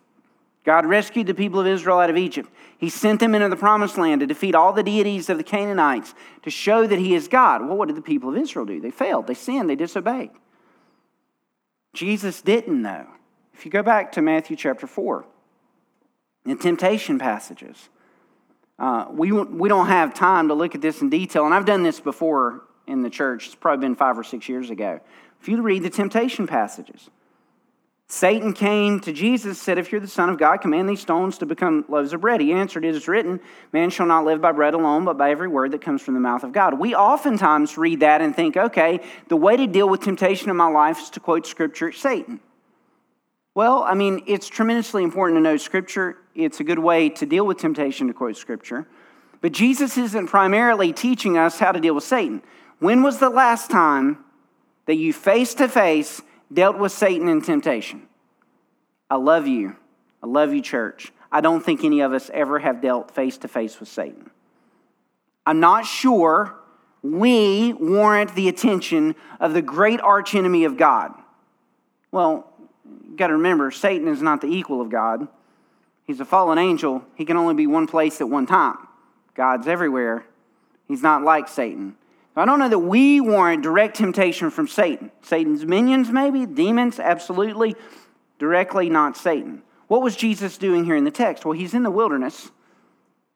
[0.65, 2.49] God rescued the people of Israel out of Egypt.
[2.77, 6.13] He sent them into the promised land to defeat all the deities of the Canaanites
[6.41, 7.61] to show that He is God.
[7.61, 8.81] Well, what did the people of Israel do?
[8.81, 10.31] They failed, they sinned, they disobeyed.
[11.93, 13.07] Jesus didn't know.
[13.53, 15.25] If you go back to Matthew chapter 4,
[16.43, 17.87] the temptation passages,
[18.77, 21.83] uh, we, we don't have time to look at this in detail, and I've done
[21.83, 23.47] this before in the church.
[23.47, 24.99] It's probably been five or six years ago.
[25.41, 27.09] If you read the temptation passages,
[28.07, 31.45] Satan came to Jesus said, If you're the Son of God, command these stones to
[31.45, 32.41] become loaves of bread.
[32.41, 33.39] He answered, It is written,
[33.71, 36.19] Man shall not live by bread alone, but by every word that comes from the
[36.19, 36.79] mouth of God.
[36.79, 40.67] We oftentimes read that and think, okay, the way to deal with temptation in my
[40.67, 42.39] life is to quote Scripture at Satan.
[43.55, 46.17] Well, I mean, it's tremendously important to know Scripture.
[46.35, 48.87] It's a good way to deal with temptation to quote Scripture.
[49.41, 52.43] But Jesus isn't primarily teaching us how to deal with Satan.
[52.83, 54.17] When was the last time
[54.87, 58.09] that you face to face dealt with Satan in temptation.
[59.09, 59.77] I love you.
[60.21, 61.13] I love you, church.
[61.31, 64.29] I don't think any of us ever have dealt face to face with Satan.
[65.45, 66.55] I'm not sure
[67.01, 71.13] we warrant the attention of the great archenemy of God.
[72.11, 72.51] Well,
[73.09, 75.29] you got to remember, Satan is not the equal of God.
[76.05, 77.05] He's a fallen angel.
[77.15, 78.75] He can only be one place at one time.
[79.35, 80.25] God's everywhere.
[80.89, 81.95] He's not like Satan.
[82.35, 85.11] I don't know that we warrant direct temptation from Satan.
[85.21, 87.75] Satan's minions, maybe, demons, absolutely.
[88.39, 89.61] Directly, not Satan.
[89.87, 91.45] What was Jesus doing here in the text?
[91.45, 92.49] Well, he's in the wilderness.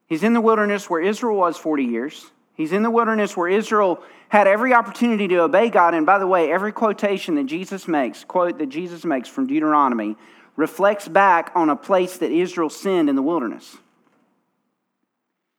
[0.07, 2.31] He's in the wilderness where Israel was 40 years.
[2.55, 5.93] He's in the wilderness where Israel had every opportunity to obey God.
[5.93, 10.17] And by the way, every quotation that Jesus makes, quote that Jesus makes from Deuteronomy,
[10.55, 13.77] reflects back on a place that Israel sinned in the wilderness.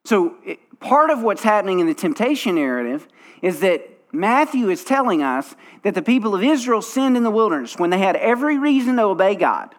[0.04, 0.36] So,
[0.80, 3.08] part of what's happening in the temptation narrative
[3.42, 7.78] is that Matthew is telling us that the people of Israel sinned in the wilderness
[7.78, 9.74] when they had every reason to obey God.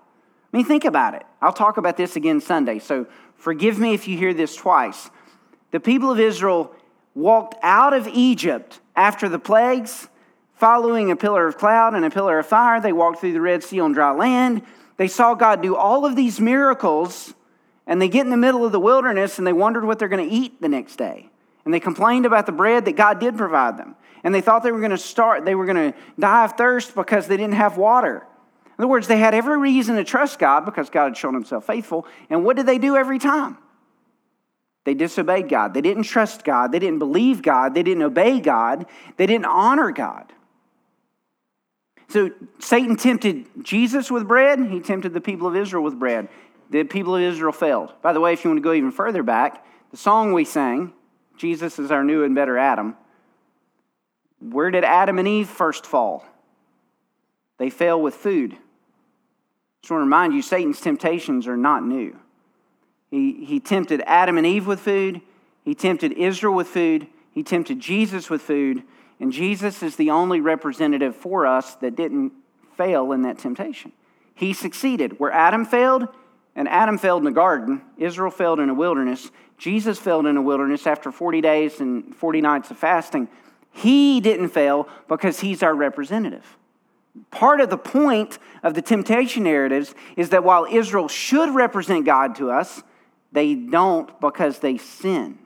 [0.52, 1.24] I mean, think about it.
[1.42, 5.10] I'll talk about this again Sunday, so forgive me if you hear this twice.
[5.72, 6.76] The people of Israel
[7.16, 10.08] walked out of Egypt after the plagues,
[10.56, 12.82] following a pillar of cloud and a pillar of fire.
[12.82, 14.64] They walked through the Red Sea on dry land.
[14.98, 17.34] They saw God do all of these miracles,
[17.89, 20.30] and they get in the middle of the wilderness and they wondered what they're going
[20.30, 21.28] to eat the next day.
[21.65, 23.95] And they complained about the bread that God did provide them.
[24.23, 26.93] And they thought they were going to start, they were going to die of thirst
[26.93, 28.28] because they didn't have water.
[28.78, 31.65] In other words, they had every reason to trust God because God had shown himself
[31.65, 32.06] faithful.
[32.30, 33.58] And what did they do every time?
[34.86, 35.73] They disobeyed God.
[35.73, 36.71] They didn't trust God.
[36.71, 37.73] They didn't believe God.
[37.73, 38.86] They didn't obey God.
[39.17, 40.32] They didn't honor God.
[42.08, 44.60] So Satan tempted Jesus with bread.
[44.60, 46.28] He tempted the people of Israel with bread.
[46.70, 47.94] The people of Israel failed.
[48.02, 50.94] By the way, if you want to go even further back, the song we sang,
[51.38, 52.96] Jesus is our new and better Adam.
[54.40, 56.26] Where did Adam and Eve first fall?
[57.58, 58.52] They fell with food.
[59.82, 62.18] Just want to remind you, Satan's temptations are not new.
[63.10, 65.22] He, he tempted Adam and Eve with food,
[65.66, 68.84] he tempted Israel with food, he tempted Jesus with food,
[69.20, 72.32] and Jesus is the only representative for us that didn't
[72.78, 73.92] fail in that temptation.
[74.34, 75.20] He succeeded.
[75.20, 76.08] Where Adam failed,
[76.60, 80.41] and Adam failed in the garden, Israel failed in the wilderness, Jesus failed in the
[80.41, 83.30] wilderness after 40 days and 40 nights of fasting.
[83.72, 86.58] He didn't fail because he's our representative.
[87.32, 92.36] Part of the point of the temptation narratives is that while Israel should represent God
[92.36, 92.84] to us,
[93.32, 95.39] they don't because they sinned.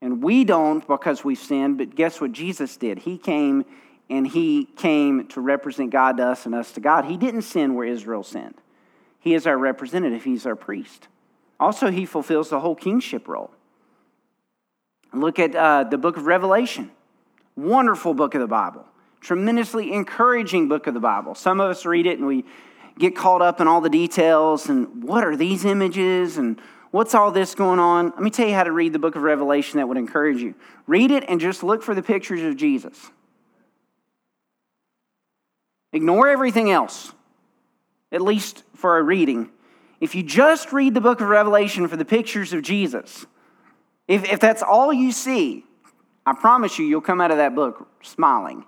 [0.00, 3.00] And we don't because we've sinned, but guess what Jesus did?
[3.00, 3.64] He came
[4.08, 7.06] and he came to represent God to us and us to God.
[7.06, 8.54] He didn't sin where Israel sinned.
[9.20, 11.08] He is our representative, he's our priest.
[11.58, 13.50] Also, he fulfills the whole kingship role.
[15.12, 16.90] Look at uh, the book of Revelation.
[17.56, 18.86] Wonderful book of the Bible.
[19.20, 21.34] Tremendously encouraging book of the Bible.
[21.34, 22.44] Some of us read it and we
[22.98, 27.30] get caught up in all the details and what are these images and what's all
[27.30, 28.10] this going on.
[28.10, 30.54] Let me tell you how to read the book of Revelation that would encourage you.
[30.86, 33.10] Read it and just look for the pictures of Jesus.
[35.92, 37.12] Ignore everything else,
[38.12, 39.50] at least for a reading,
[40.00, 43.26] if you just read the book of Revelation for the pictures of Jesus,
[44.08, 45.64] if, if that's all you see,
[46.24, 48.64] I promise you, you'll come out of that book smiling.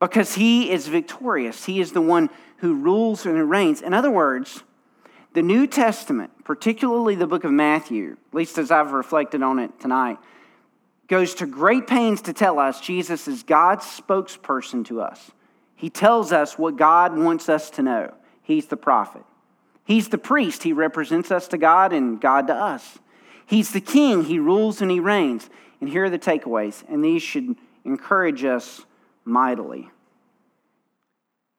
[0.00, 1.66] Because he is victorious.
[1.66, 3.82] He is the one who rules and who reigns.
[3.82, 4.62] In other words,
[5.34, 9.78] The New Testament, particularly the book of Matthew, at least as I've reflected on it
[9.78, 10.18] tonight,
[11.06, 15.30] goes to great pains to tell us Jesus is God's spokesperson to us.
[15.76, 18.14] He tells us what God wants us to know.
[18.50, 19.22] He's the prophet.
[19.84, 20.64] He's the priest.
[20.64, 22.98] He represents us to God and God to us.
[23.46, 24.24] He's the king.
[24.24, 25.48] He rules and he reigns.
[25.80, 28.84] And here are the takeaways, and these should encourage us
[29.24, 29.88] mightily.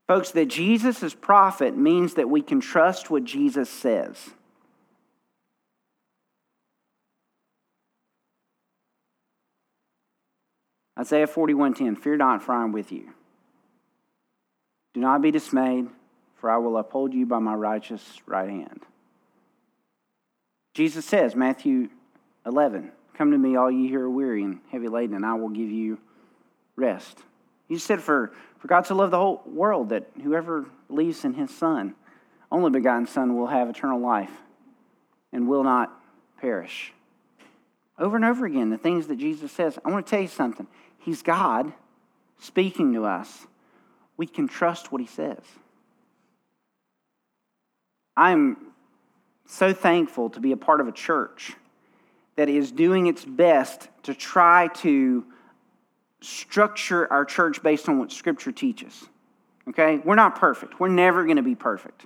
[0.09, 4.31] Folks, that Jesus is prophet means that we can trust what Jesus says.
[10.99, 13.13] Isaiah 41:10 Fear not for I am with you.
[14.93, 15.87] Do not be dismayed
[16.41, 18.81] for I will uphold you by my righteous right hand.
[20.73, 21.89] Jesus says, Matthew
[22.45, 25.49] 11, Come to me, all ye who are weary and heavy laden, and I will
[25.49, 25.99] give you
[26.75, 27.19] rest.
[27.67, 31.55] He said, for, for God to love the whole world, that whoever believes in his
[31.55, 31.93] Son,
[32.51, 34.31] only begotten Son, will have eternal life
[35.31, 35.95] and will not
[36.39, 36.93] perish.
[37.99, 39.77] Over and over again, the things that Jesus says.
[39.85, 40.65] I want to tell you something.
[40.97, 41.71] He's God
[42.39, 43.45] speaking to us.
[44.17, 45.43] We can trust what he says.
[48.15, 48.57] I'm
[49.45, 51.53] so thankful to be a part of a church
[52.35, 55.25] that is doing its best to try to
[56.21, 59.05] structure our church based on what Scripture teaches.
[59.67, 59.97] Okay?
[59.97, 60.79] We're not perfect.
[60.79, 62.05] We're never going to be perfect.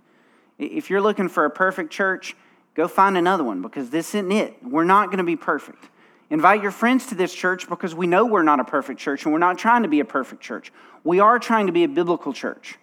[0.58, 2.36] If you're looking for a perfect church,
[2.74, 4.58] go find another one because this isn't it.
[4.64, 5.90] We're not going to be perfect.
[6.30, 9.34] Invite your friends to this church because we know we're not a perfect church and
[9.34, 10.72] we're not trying to be a perfect church.
[11.04, 12.80] We are trying to be a biblical church.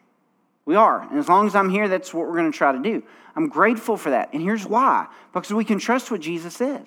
[0.64, 1.02] We are.
[1.02, 3.02] And as long as I'm here, that's what we're going to try to do.
[3.34, 4.32] I'm grateful for that.
[4.32, 6.86] And here's why because we can trust what Jesus says.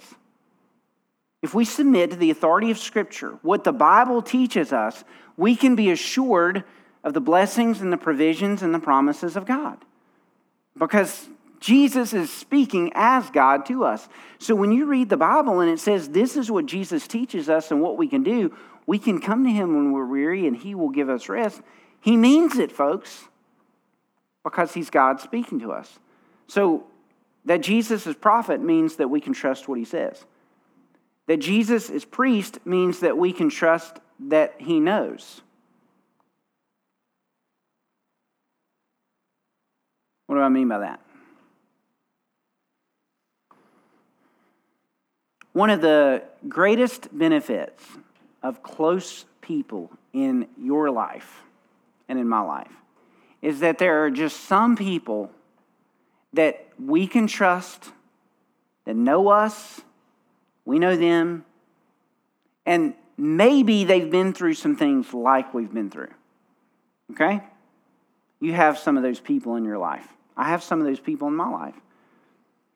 [1.41, 5.03] If we submit to the authority of Scripture, what the Bible teaches us,
[5.37, 6.63] we can be assured
[7.03, 9.77] of the blessings and the provisions and the promises of God.
[10.77, 11.27] Because
[11.59, 14.07] Jesus is speaking as God to us.
[14.39, 17.71] So when you read the Bible and it says this is what Jesus teaches us
[17.71, 18.55] and what we can do,
[18.87, 21.61] we can come to Him when we're weary and He will give us rest.
[22.01, 23.27] He means it, folks
[24.45, 25.99] because he's God speaking to us.
[26.47, 26.85] So,
[27.45, 30.23] that Jesus is prophet means that we can trust what he says.
[31.27, 35.41] That Jesus is priest means that we can trust that he knows.
[40.27, 41.01] What do I mean by that?
[45.53, 47.83] One of the greatest benefits
[48.43, 51.41] of close people in your life
[52.07, 52.71] and in my life
[53.41, 55.31] is that there are just some people
[56.33, 57.91] that we can trust,
[58.85, 59.81] that know us,
[60.65, 61.45] we know them,
[62.65, 66.11] and maybe they've been through some things like we've been through.
[67.11, 67.41] Okay?
[68.39, 70.07] You have some of those people in your life.
[70.35, 71.75] I have some of those people in my life.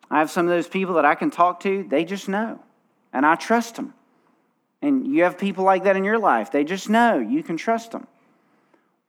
[0.09, 2.59] I have some of those people that I can talk to, they just know,
[3.13, 3.93] and I trust them.
[4.81, 7.91] And you have people like that in your life, they just know, you can trust
[7.91, 8.07] them.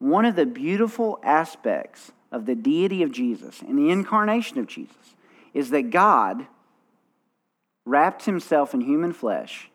[0.01, 5.15] One of the beautiful aspects of the deity of Jesus and the incarnation of Jesus
[5.53, 6.47] is that God
[7.85, 9.71] wrapped himself in human flesh.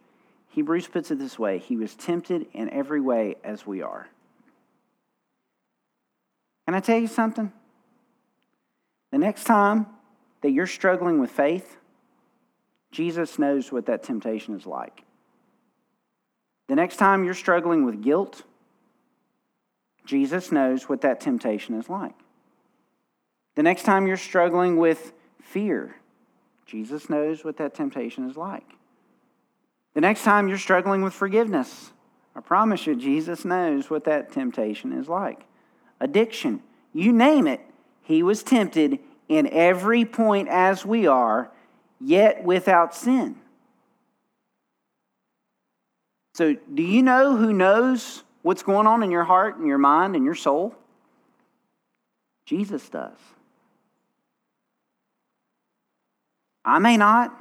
[0.50, 4.08] Hebrews puts it this way He was tempted in every way as we are.
[6.66, 7.52] Can I tell you something?
[9.12, 9.86] The next time
[10.42, 11.78] that you're struggling with faith,
[12.92, 15.04] Jesus knows what that temptation is like.
[16.68, 18.42] The next time you're struggling with guilt,
[20.06, 22.16] Jesus knows what that temptation is like.
[23.56, 25.96] The next time you're struggling with fear,
[26.66, 28.66] Jesus knows what that temptation is like.
[29.94, 31.92] The next time you're struggling with forgiveness,
[32.36, 35.46] I promise you, Jesus knows what that temptation is like.
[36.02, 36.62] Addiction,
[36.94, 37.62] you name it,
[38.02, 39.00] he was tempted
[39.30, 41.50] in every point as we are,
[42.00, 43.38] yet without sin.
[46.34, 50.16] So, do you know who knows what's going on in your heart and your mind
[50.16, 50.76] and your soul?
[52.46, 53.18] Jesus does.
[56.64, 57.36] I may not.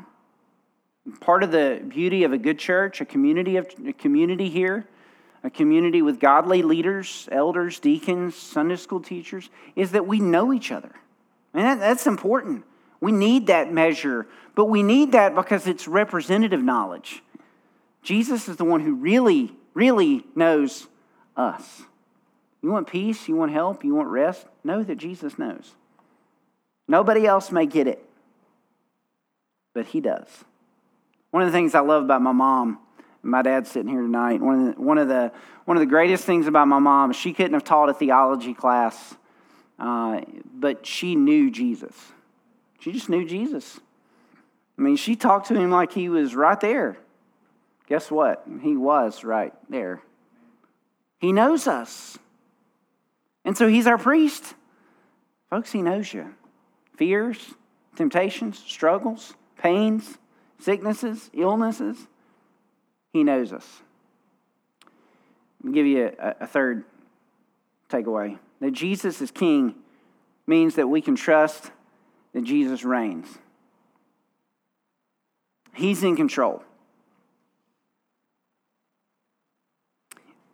[1.20, 4.86] Part of the beauty of a good church, a community of a community here,
[5.42, 10.72] a community with godly leaders, elders, deacons, Sunday school teachers, is that we know each
[10.72, 10.92] other.
[11.52, 12.64] And that, that's important.
[13.02, 17.22] We need that measure, but we need that because it's representative knowledge.
[18.02, 20.86] Jesus is the one who really, really knows
[21.36, 21.82] us.
[22.62, 23.28] You want peace?
[23.28, 23.84] You want help?
[23.84, 24.46] You want rest?
[24.62, 25.74] Know that Jesus knows.
[26.88, 28.04] Nobody else may get it,
[29.72, 30.28] but He does.
[31.30, 32.78] One of the things I love about my mom,
[33.22, 34.40] my dad's sitting here tonight.
[34.40, 35.32] One of the, one of the,
[35.64, 39.14] one of the greatest things about my mom, she couldn't have taught a theology class,
[39.78, 40.20] uh,
[40.54, 41.94] but she knew Jesus.
[42.80, 43.80] She just knew Jesus.
[44.78, 46.98] I mean, she talked to him like he was right there.
[47.88, 48.44] Guess what?
[48.62, 50.02] He was right there.
[51.24, 52.18] He knows us.
[53.46, 54.54] And so he's our priest.
[55.48, 56.34] Folks, he knows you.
[56.98, 57.54] Fears,
[57.96, 60.18] temptations, struggles, pains,
[60.58, 61.96] sicknesses, illnesses.
[63.14, 63.66] He knows us.
[65.64, 66.84] I'll give you a, a third
[67.88, 69.76] takeaway that Jesus is king
[70.46, 71.70] means that we can trust
[72.34, 73.28] that Jesus reigns.
[75.72, 76.62] He's in control.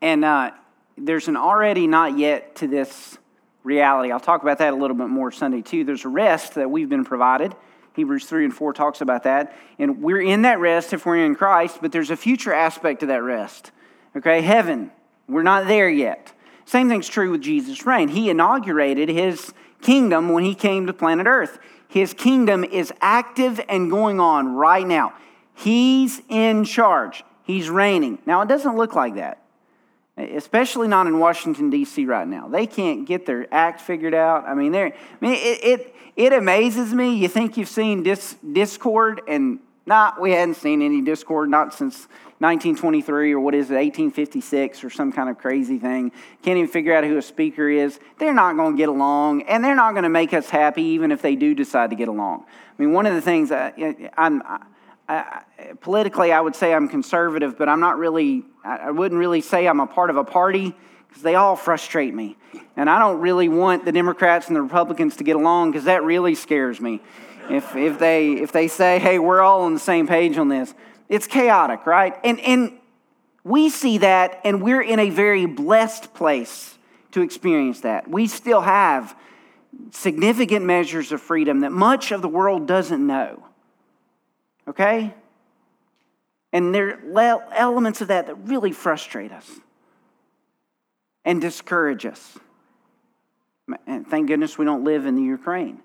[0.00, 0.52] And uh,
[0.96, 3.18] there's an already not yet to this
[3.64, 4.12] reality.
[4.12, 5.84] I'll talk about that a little bit more Sunday too.
[5.84, 7.54] There's a rest that we've been provided.
[7.94, 9.56] Hebrews 3 and 4 talks about that.
[9.78, 13.06] And we're in that rest if we're in Christ, but there's a future aspect to
[13.06, 13.72] that rest.
[14.16, 14.90] Okay, heaven.
[15.28, 16.32] We're not there yet.
[16.64, 18.08] Same thing's true with Jesus' reign.
[18.08, 21.58] He inaugurated his kingdom when he came to planet Earth.
[21.88, 25.12] His kingdom is active and going on right now.
[25.54, 28.18] He's in charge, he's reigning.
[28.24, 29.39] Now, it doesn't look like that,
[30.22, 32.04] especially not in Washington, D.C.
[32.06, 32.48] right now.
[32.48, 34.44] They can't get their act figured out.
[34.46, 37.16] I mean, I mean it, it, it amazes me.
[37.16, 41.74] You think you've seen dis, discord, and not, nah, we hadn't seen any discord, not
[41.74, 42.06] since
[42.38, 46.10] 1923 or what is it, 1856 or some kind of crazy thing.
[46.42, 47.98] Can't even figure out who a speaker is.
[48.18, 51.12] They're not going to get along, and they're not going to make us happy even
[51.12, 52.44] if they do decide to get along.
[52.46, 54.42] I mean, one of the things I, I'm.
[54.42, 54.62] I,
[55.80, 59.80] politically, I would say I'm conservative, but I'm not really, I wouldn't really say I'm
[59.80, 60.74] a part of a party
[61.08, 62.36] because they all frustrate me.
[62.76, 66.04] And I don't really want the Democrats and the Republicans to get along because that
[66.04, 67.00] really scares me.
[67.50, 70.72] If, if, they, if they say, hey, we're all on the same page on this,
[71.08, 72.14] it's chaotic, right?
[72.22, 72.78] And, and
[73.42, 76.78] we see that, and we're in a very blessed place
[77.10, 78.08] to experience that.
[78.08, 79.16] We still have
[79.90, 83.42] significant measures of freedom that much of the world doesn't know.
[84.68, 85.14] Okay?
[86.52, 89.48] And there are elements of that that really frustrate us
[91.24, 92.38] and discourage us.
[93.86, 95.80] And thank goodness we don't live in the Ukraine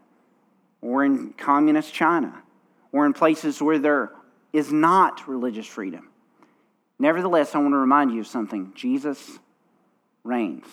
[0.82, 2.41] or in communist China
[2.91, 4.11] or in places where there
[4.53, 6.09] is not religious freedom.
[6.97, 9.38] Nevertheless, I want to remind you of something Jesus
[10.23, 10.65] reigns.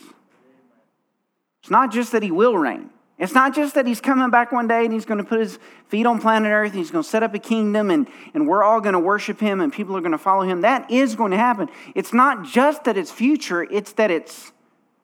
[1.61, 2.91] It's not just that he will reign.
[3.23, 5.61] It's not just that he's coming back one day and he's going to put his
[5.87, 8.65] feet on planet Earth and he's going to set up a kingdom and, and we're
[8.65, 10.63] all going to worship him and people are going to follow him.
[10.63, 11.69] That is going to happen.
[11.95, 14.51] It's not just that it's future, it's that it's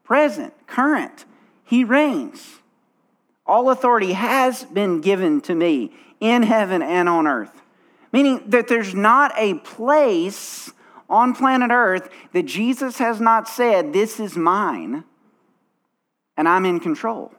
[0.03, 1.27] present, current.
[1.63, 2.59] He reigns.
[3.47, 7.63] All authority has been given to me in heaven and on earth.
[8.13, 10.73] Meaning that there's not a place
[11.09, 15.05] on planet Earth that Jesus has not said, This is mine,
[16.37, 17.33] and I'm in control.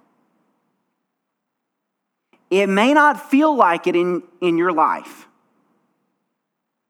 [2.50, 5.28] It may not feel like it in, in your life.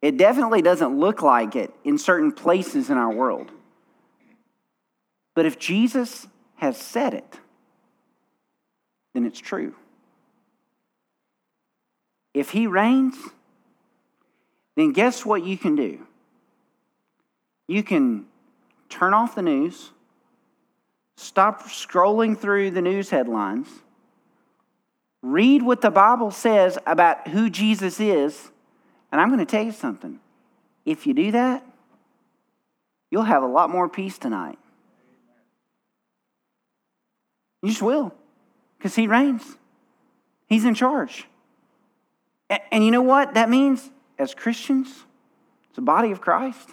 [0.01, 3.51] It definitely doesn't look like it in certain places in our world.
[5.35, 7.39] But if Jesus has said it,
[9.13, 9.75] then it's true.
[12.33, 13.15] If he reigns,
[14.75, 15.99] then guess what you can do?
[17.67, 18.25] You can
[18.87, 19.91] turn off the news,
[21.17, 23.67] stop scrolling through the news headlines,
[25.21, 28.51] read what the Bible says about who Jesus is,
[29.11, 30.19] and I'm going to tell you something.
[30.85, 31.65] If you do that,
[33.11, 34.57] you'll have a lot more peace tonight.
[37.61, 38.13] You just will,
[38.77, 39.57] because He reigns,
[40.47, 41.25] He's in charge.
[42.71, 43.91] And you know what that means?
[44.19, 44.89] as Christians,
[45.71, 46.69] as a body of Christ,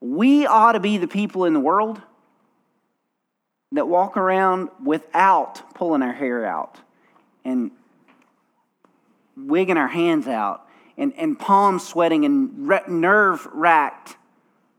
[0.00, 2.02] we ought to be the people in the world
[3.72, 6.78] that walk around without pulling our hair out
[7.44, 7.70] and
[9.36, 10.66] wigging our hands out
[10.96, 14.16] and, and palms sweating and re- nerve racked.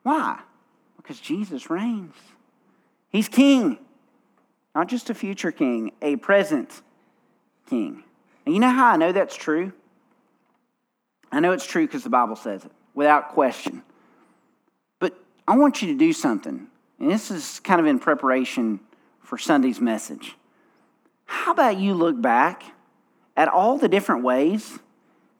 [0.03, 0.39] Why?
[0.97, 2.15] Because Jesus reigns.
[3.09, 3.77] He's king,
[4.73, 6.81] not just a future king, a present
[7.69, 8.03] king.
[8.45, 9.73] And you know how I know that's true?
[11.31, 13.83] I know it's true because the Bible says it, without question.
[14.99, 16.67] But I want you to do something,
[16.99, 18.79] and this is kind of in preparation
[19.21, 20.35] for Sunday's message.
[21.31, 22.61] How about you look back
[23.37, 24.79] at all the different ways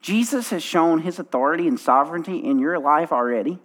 [0.00, 3.58] Jesus has shown his authority and sovereignty in your life already?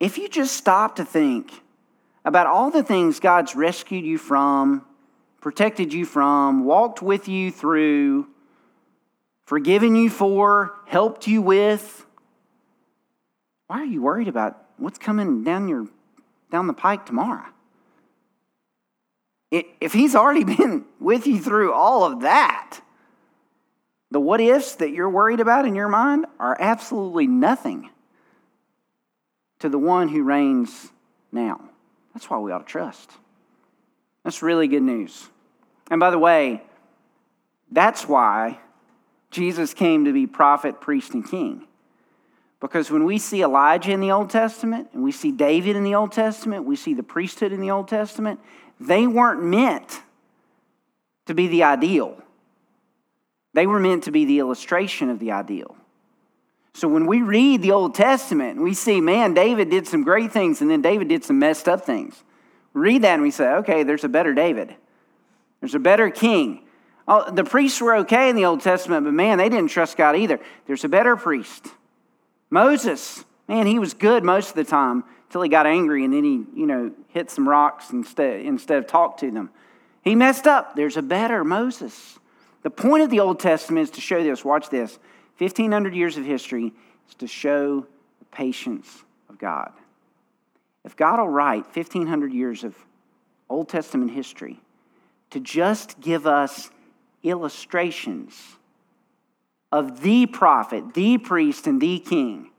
[0.00, 1.52] If you just stop to think
[2.24, 4.86] about all the things God's rescued you from,
[5.42, 8.26] protected you from, walked with you through,
[9.44, 12.06] forgiven you for, helped you with.
[13.66, 15.86] Why are you worried about what's coming down your
[16.50, 17.44] down the pike tomorrow?
[19.50, 22.80] If he's already been with you through all of that,
[24.10, 27.90] the what ifs that you're worried about in your mind are absolutely nothing
[29.60, 30.90] to the one who reigns
[31.30, 31.60] now.
[32.12, 33.10] That's why we ought to trust.
[34.24, 35.28] That's really good news.
[35.90, 36.62] And by the way,
[37.70, 38.58] that's why
[39.30, 41.66] Jesus came to be prophet, priest, and king.
[42.60, 45.94] Because when we see Elijah in the Old Testament and we see David in the
[45.94, 48.40] Old Testament, we see the priesthood in the Old Testament,
[48.80, 50.00] they weren't meant
[51.26, 52.16] to be the ideal.
[53.52, 55.76] They were meant to be the illustration of the ideal.
[56.72, 60.60] So when we read the Old Testament, we see, man, David did some great things
[60.60, 62.22] and then David did some messed up things.
[62.72, 64.74] Read that and we say, okay, there's a better David.
[65.60, 66.62] There's a better king.
[67.06, 70.16] Oh, the priests were okay in the Old Testament, but man, they didn't trust God
[70.16, 70.38] either.
[70.66, 71.66] There's a better priest.
[72.50, 76.24] Moses, man, he was good most of the time until he got angry and then
[76.24, 79.48] he, you know, hit some rocks instead, instead of talk to them.
[80.02, 80.74] He messed up.
[80.74, 82.18] There's a better Moses.
[82.62, 84.44] The point of the Old Testament is to show this.
[84.44, 84.98] Watch this.
[85.38, 86.72] 1,500 years of history
[87.08, 87.86] is to show
[88.18, 89.70] the patience of God.
[90.84, 92.74] If God will write 1,500 years of
[93.48, 94.58] Old Testament history
[95.30, 96.72] to just give us
[97.22, 98.56] illustrations
[99.70, 102.49] of the prophet, the priest, and the king,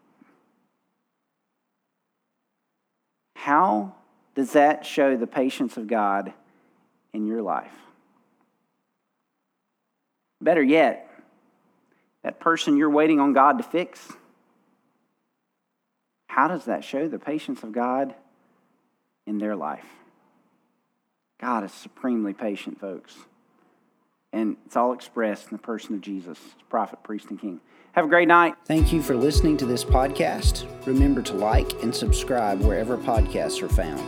[3.42, 3.96] how
[4.36, 6.32] does that show the patience of God
[7.12, 7.74] in your life?
[10.40, 11.10] Better yet,
[12.22, 14.14] that person you're waiting on God to fix,
[16.28, 18.14] how does that show the patience of God
[19.26, 19.90] in their life?
[21.40, 23.16] God is supremely patient, folks.
[24.32, 26.38] And it's all expressed in the person of Jesus,
[26.70, 27.60] prophet, priest, and king.
[27.94, 28.56] Have a great night.
[28.66, 30.66] Thank you for listening to this podcast.
[30.86, 34.02] Remember to like and subscribe wherever podcasts are found.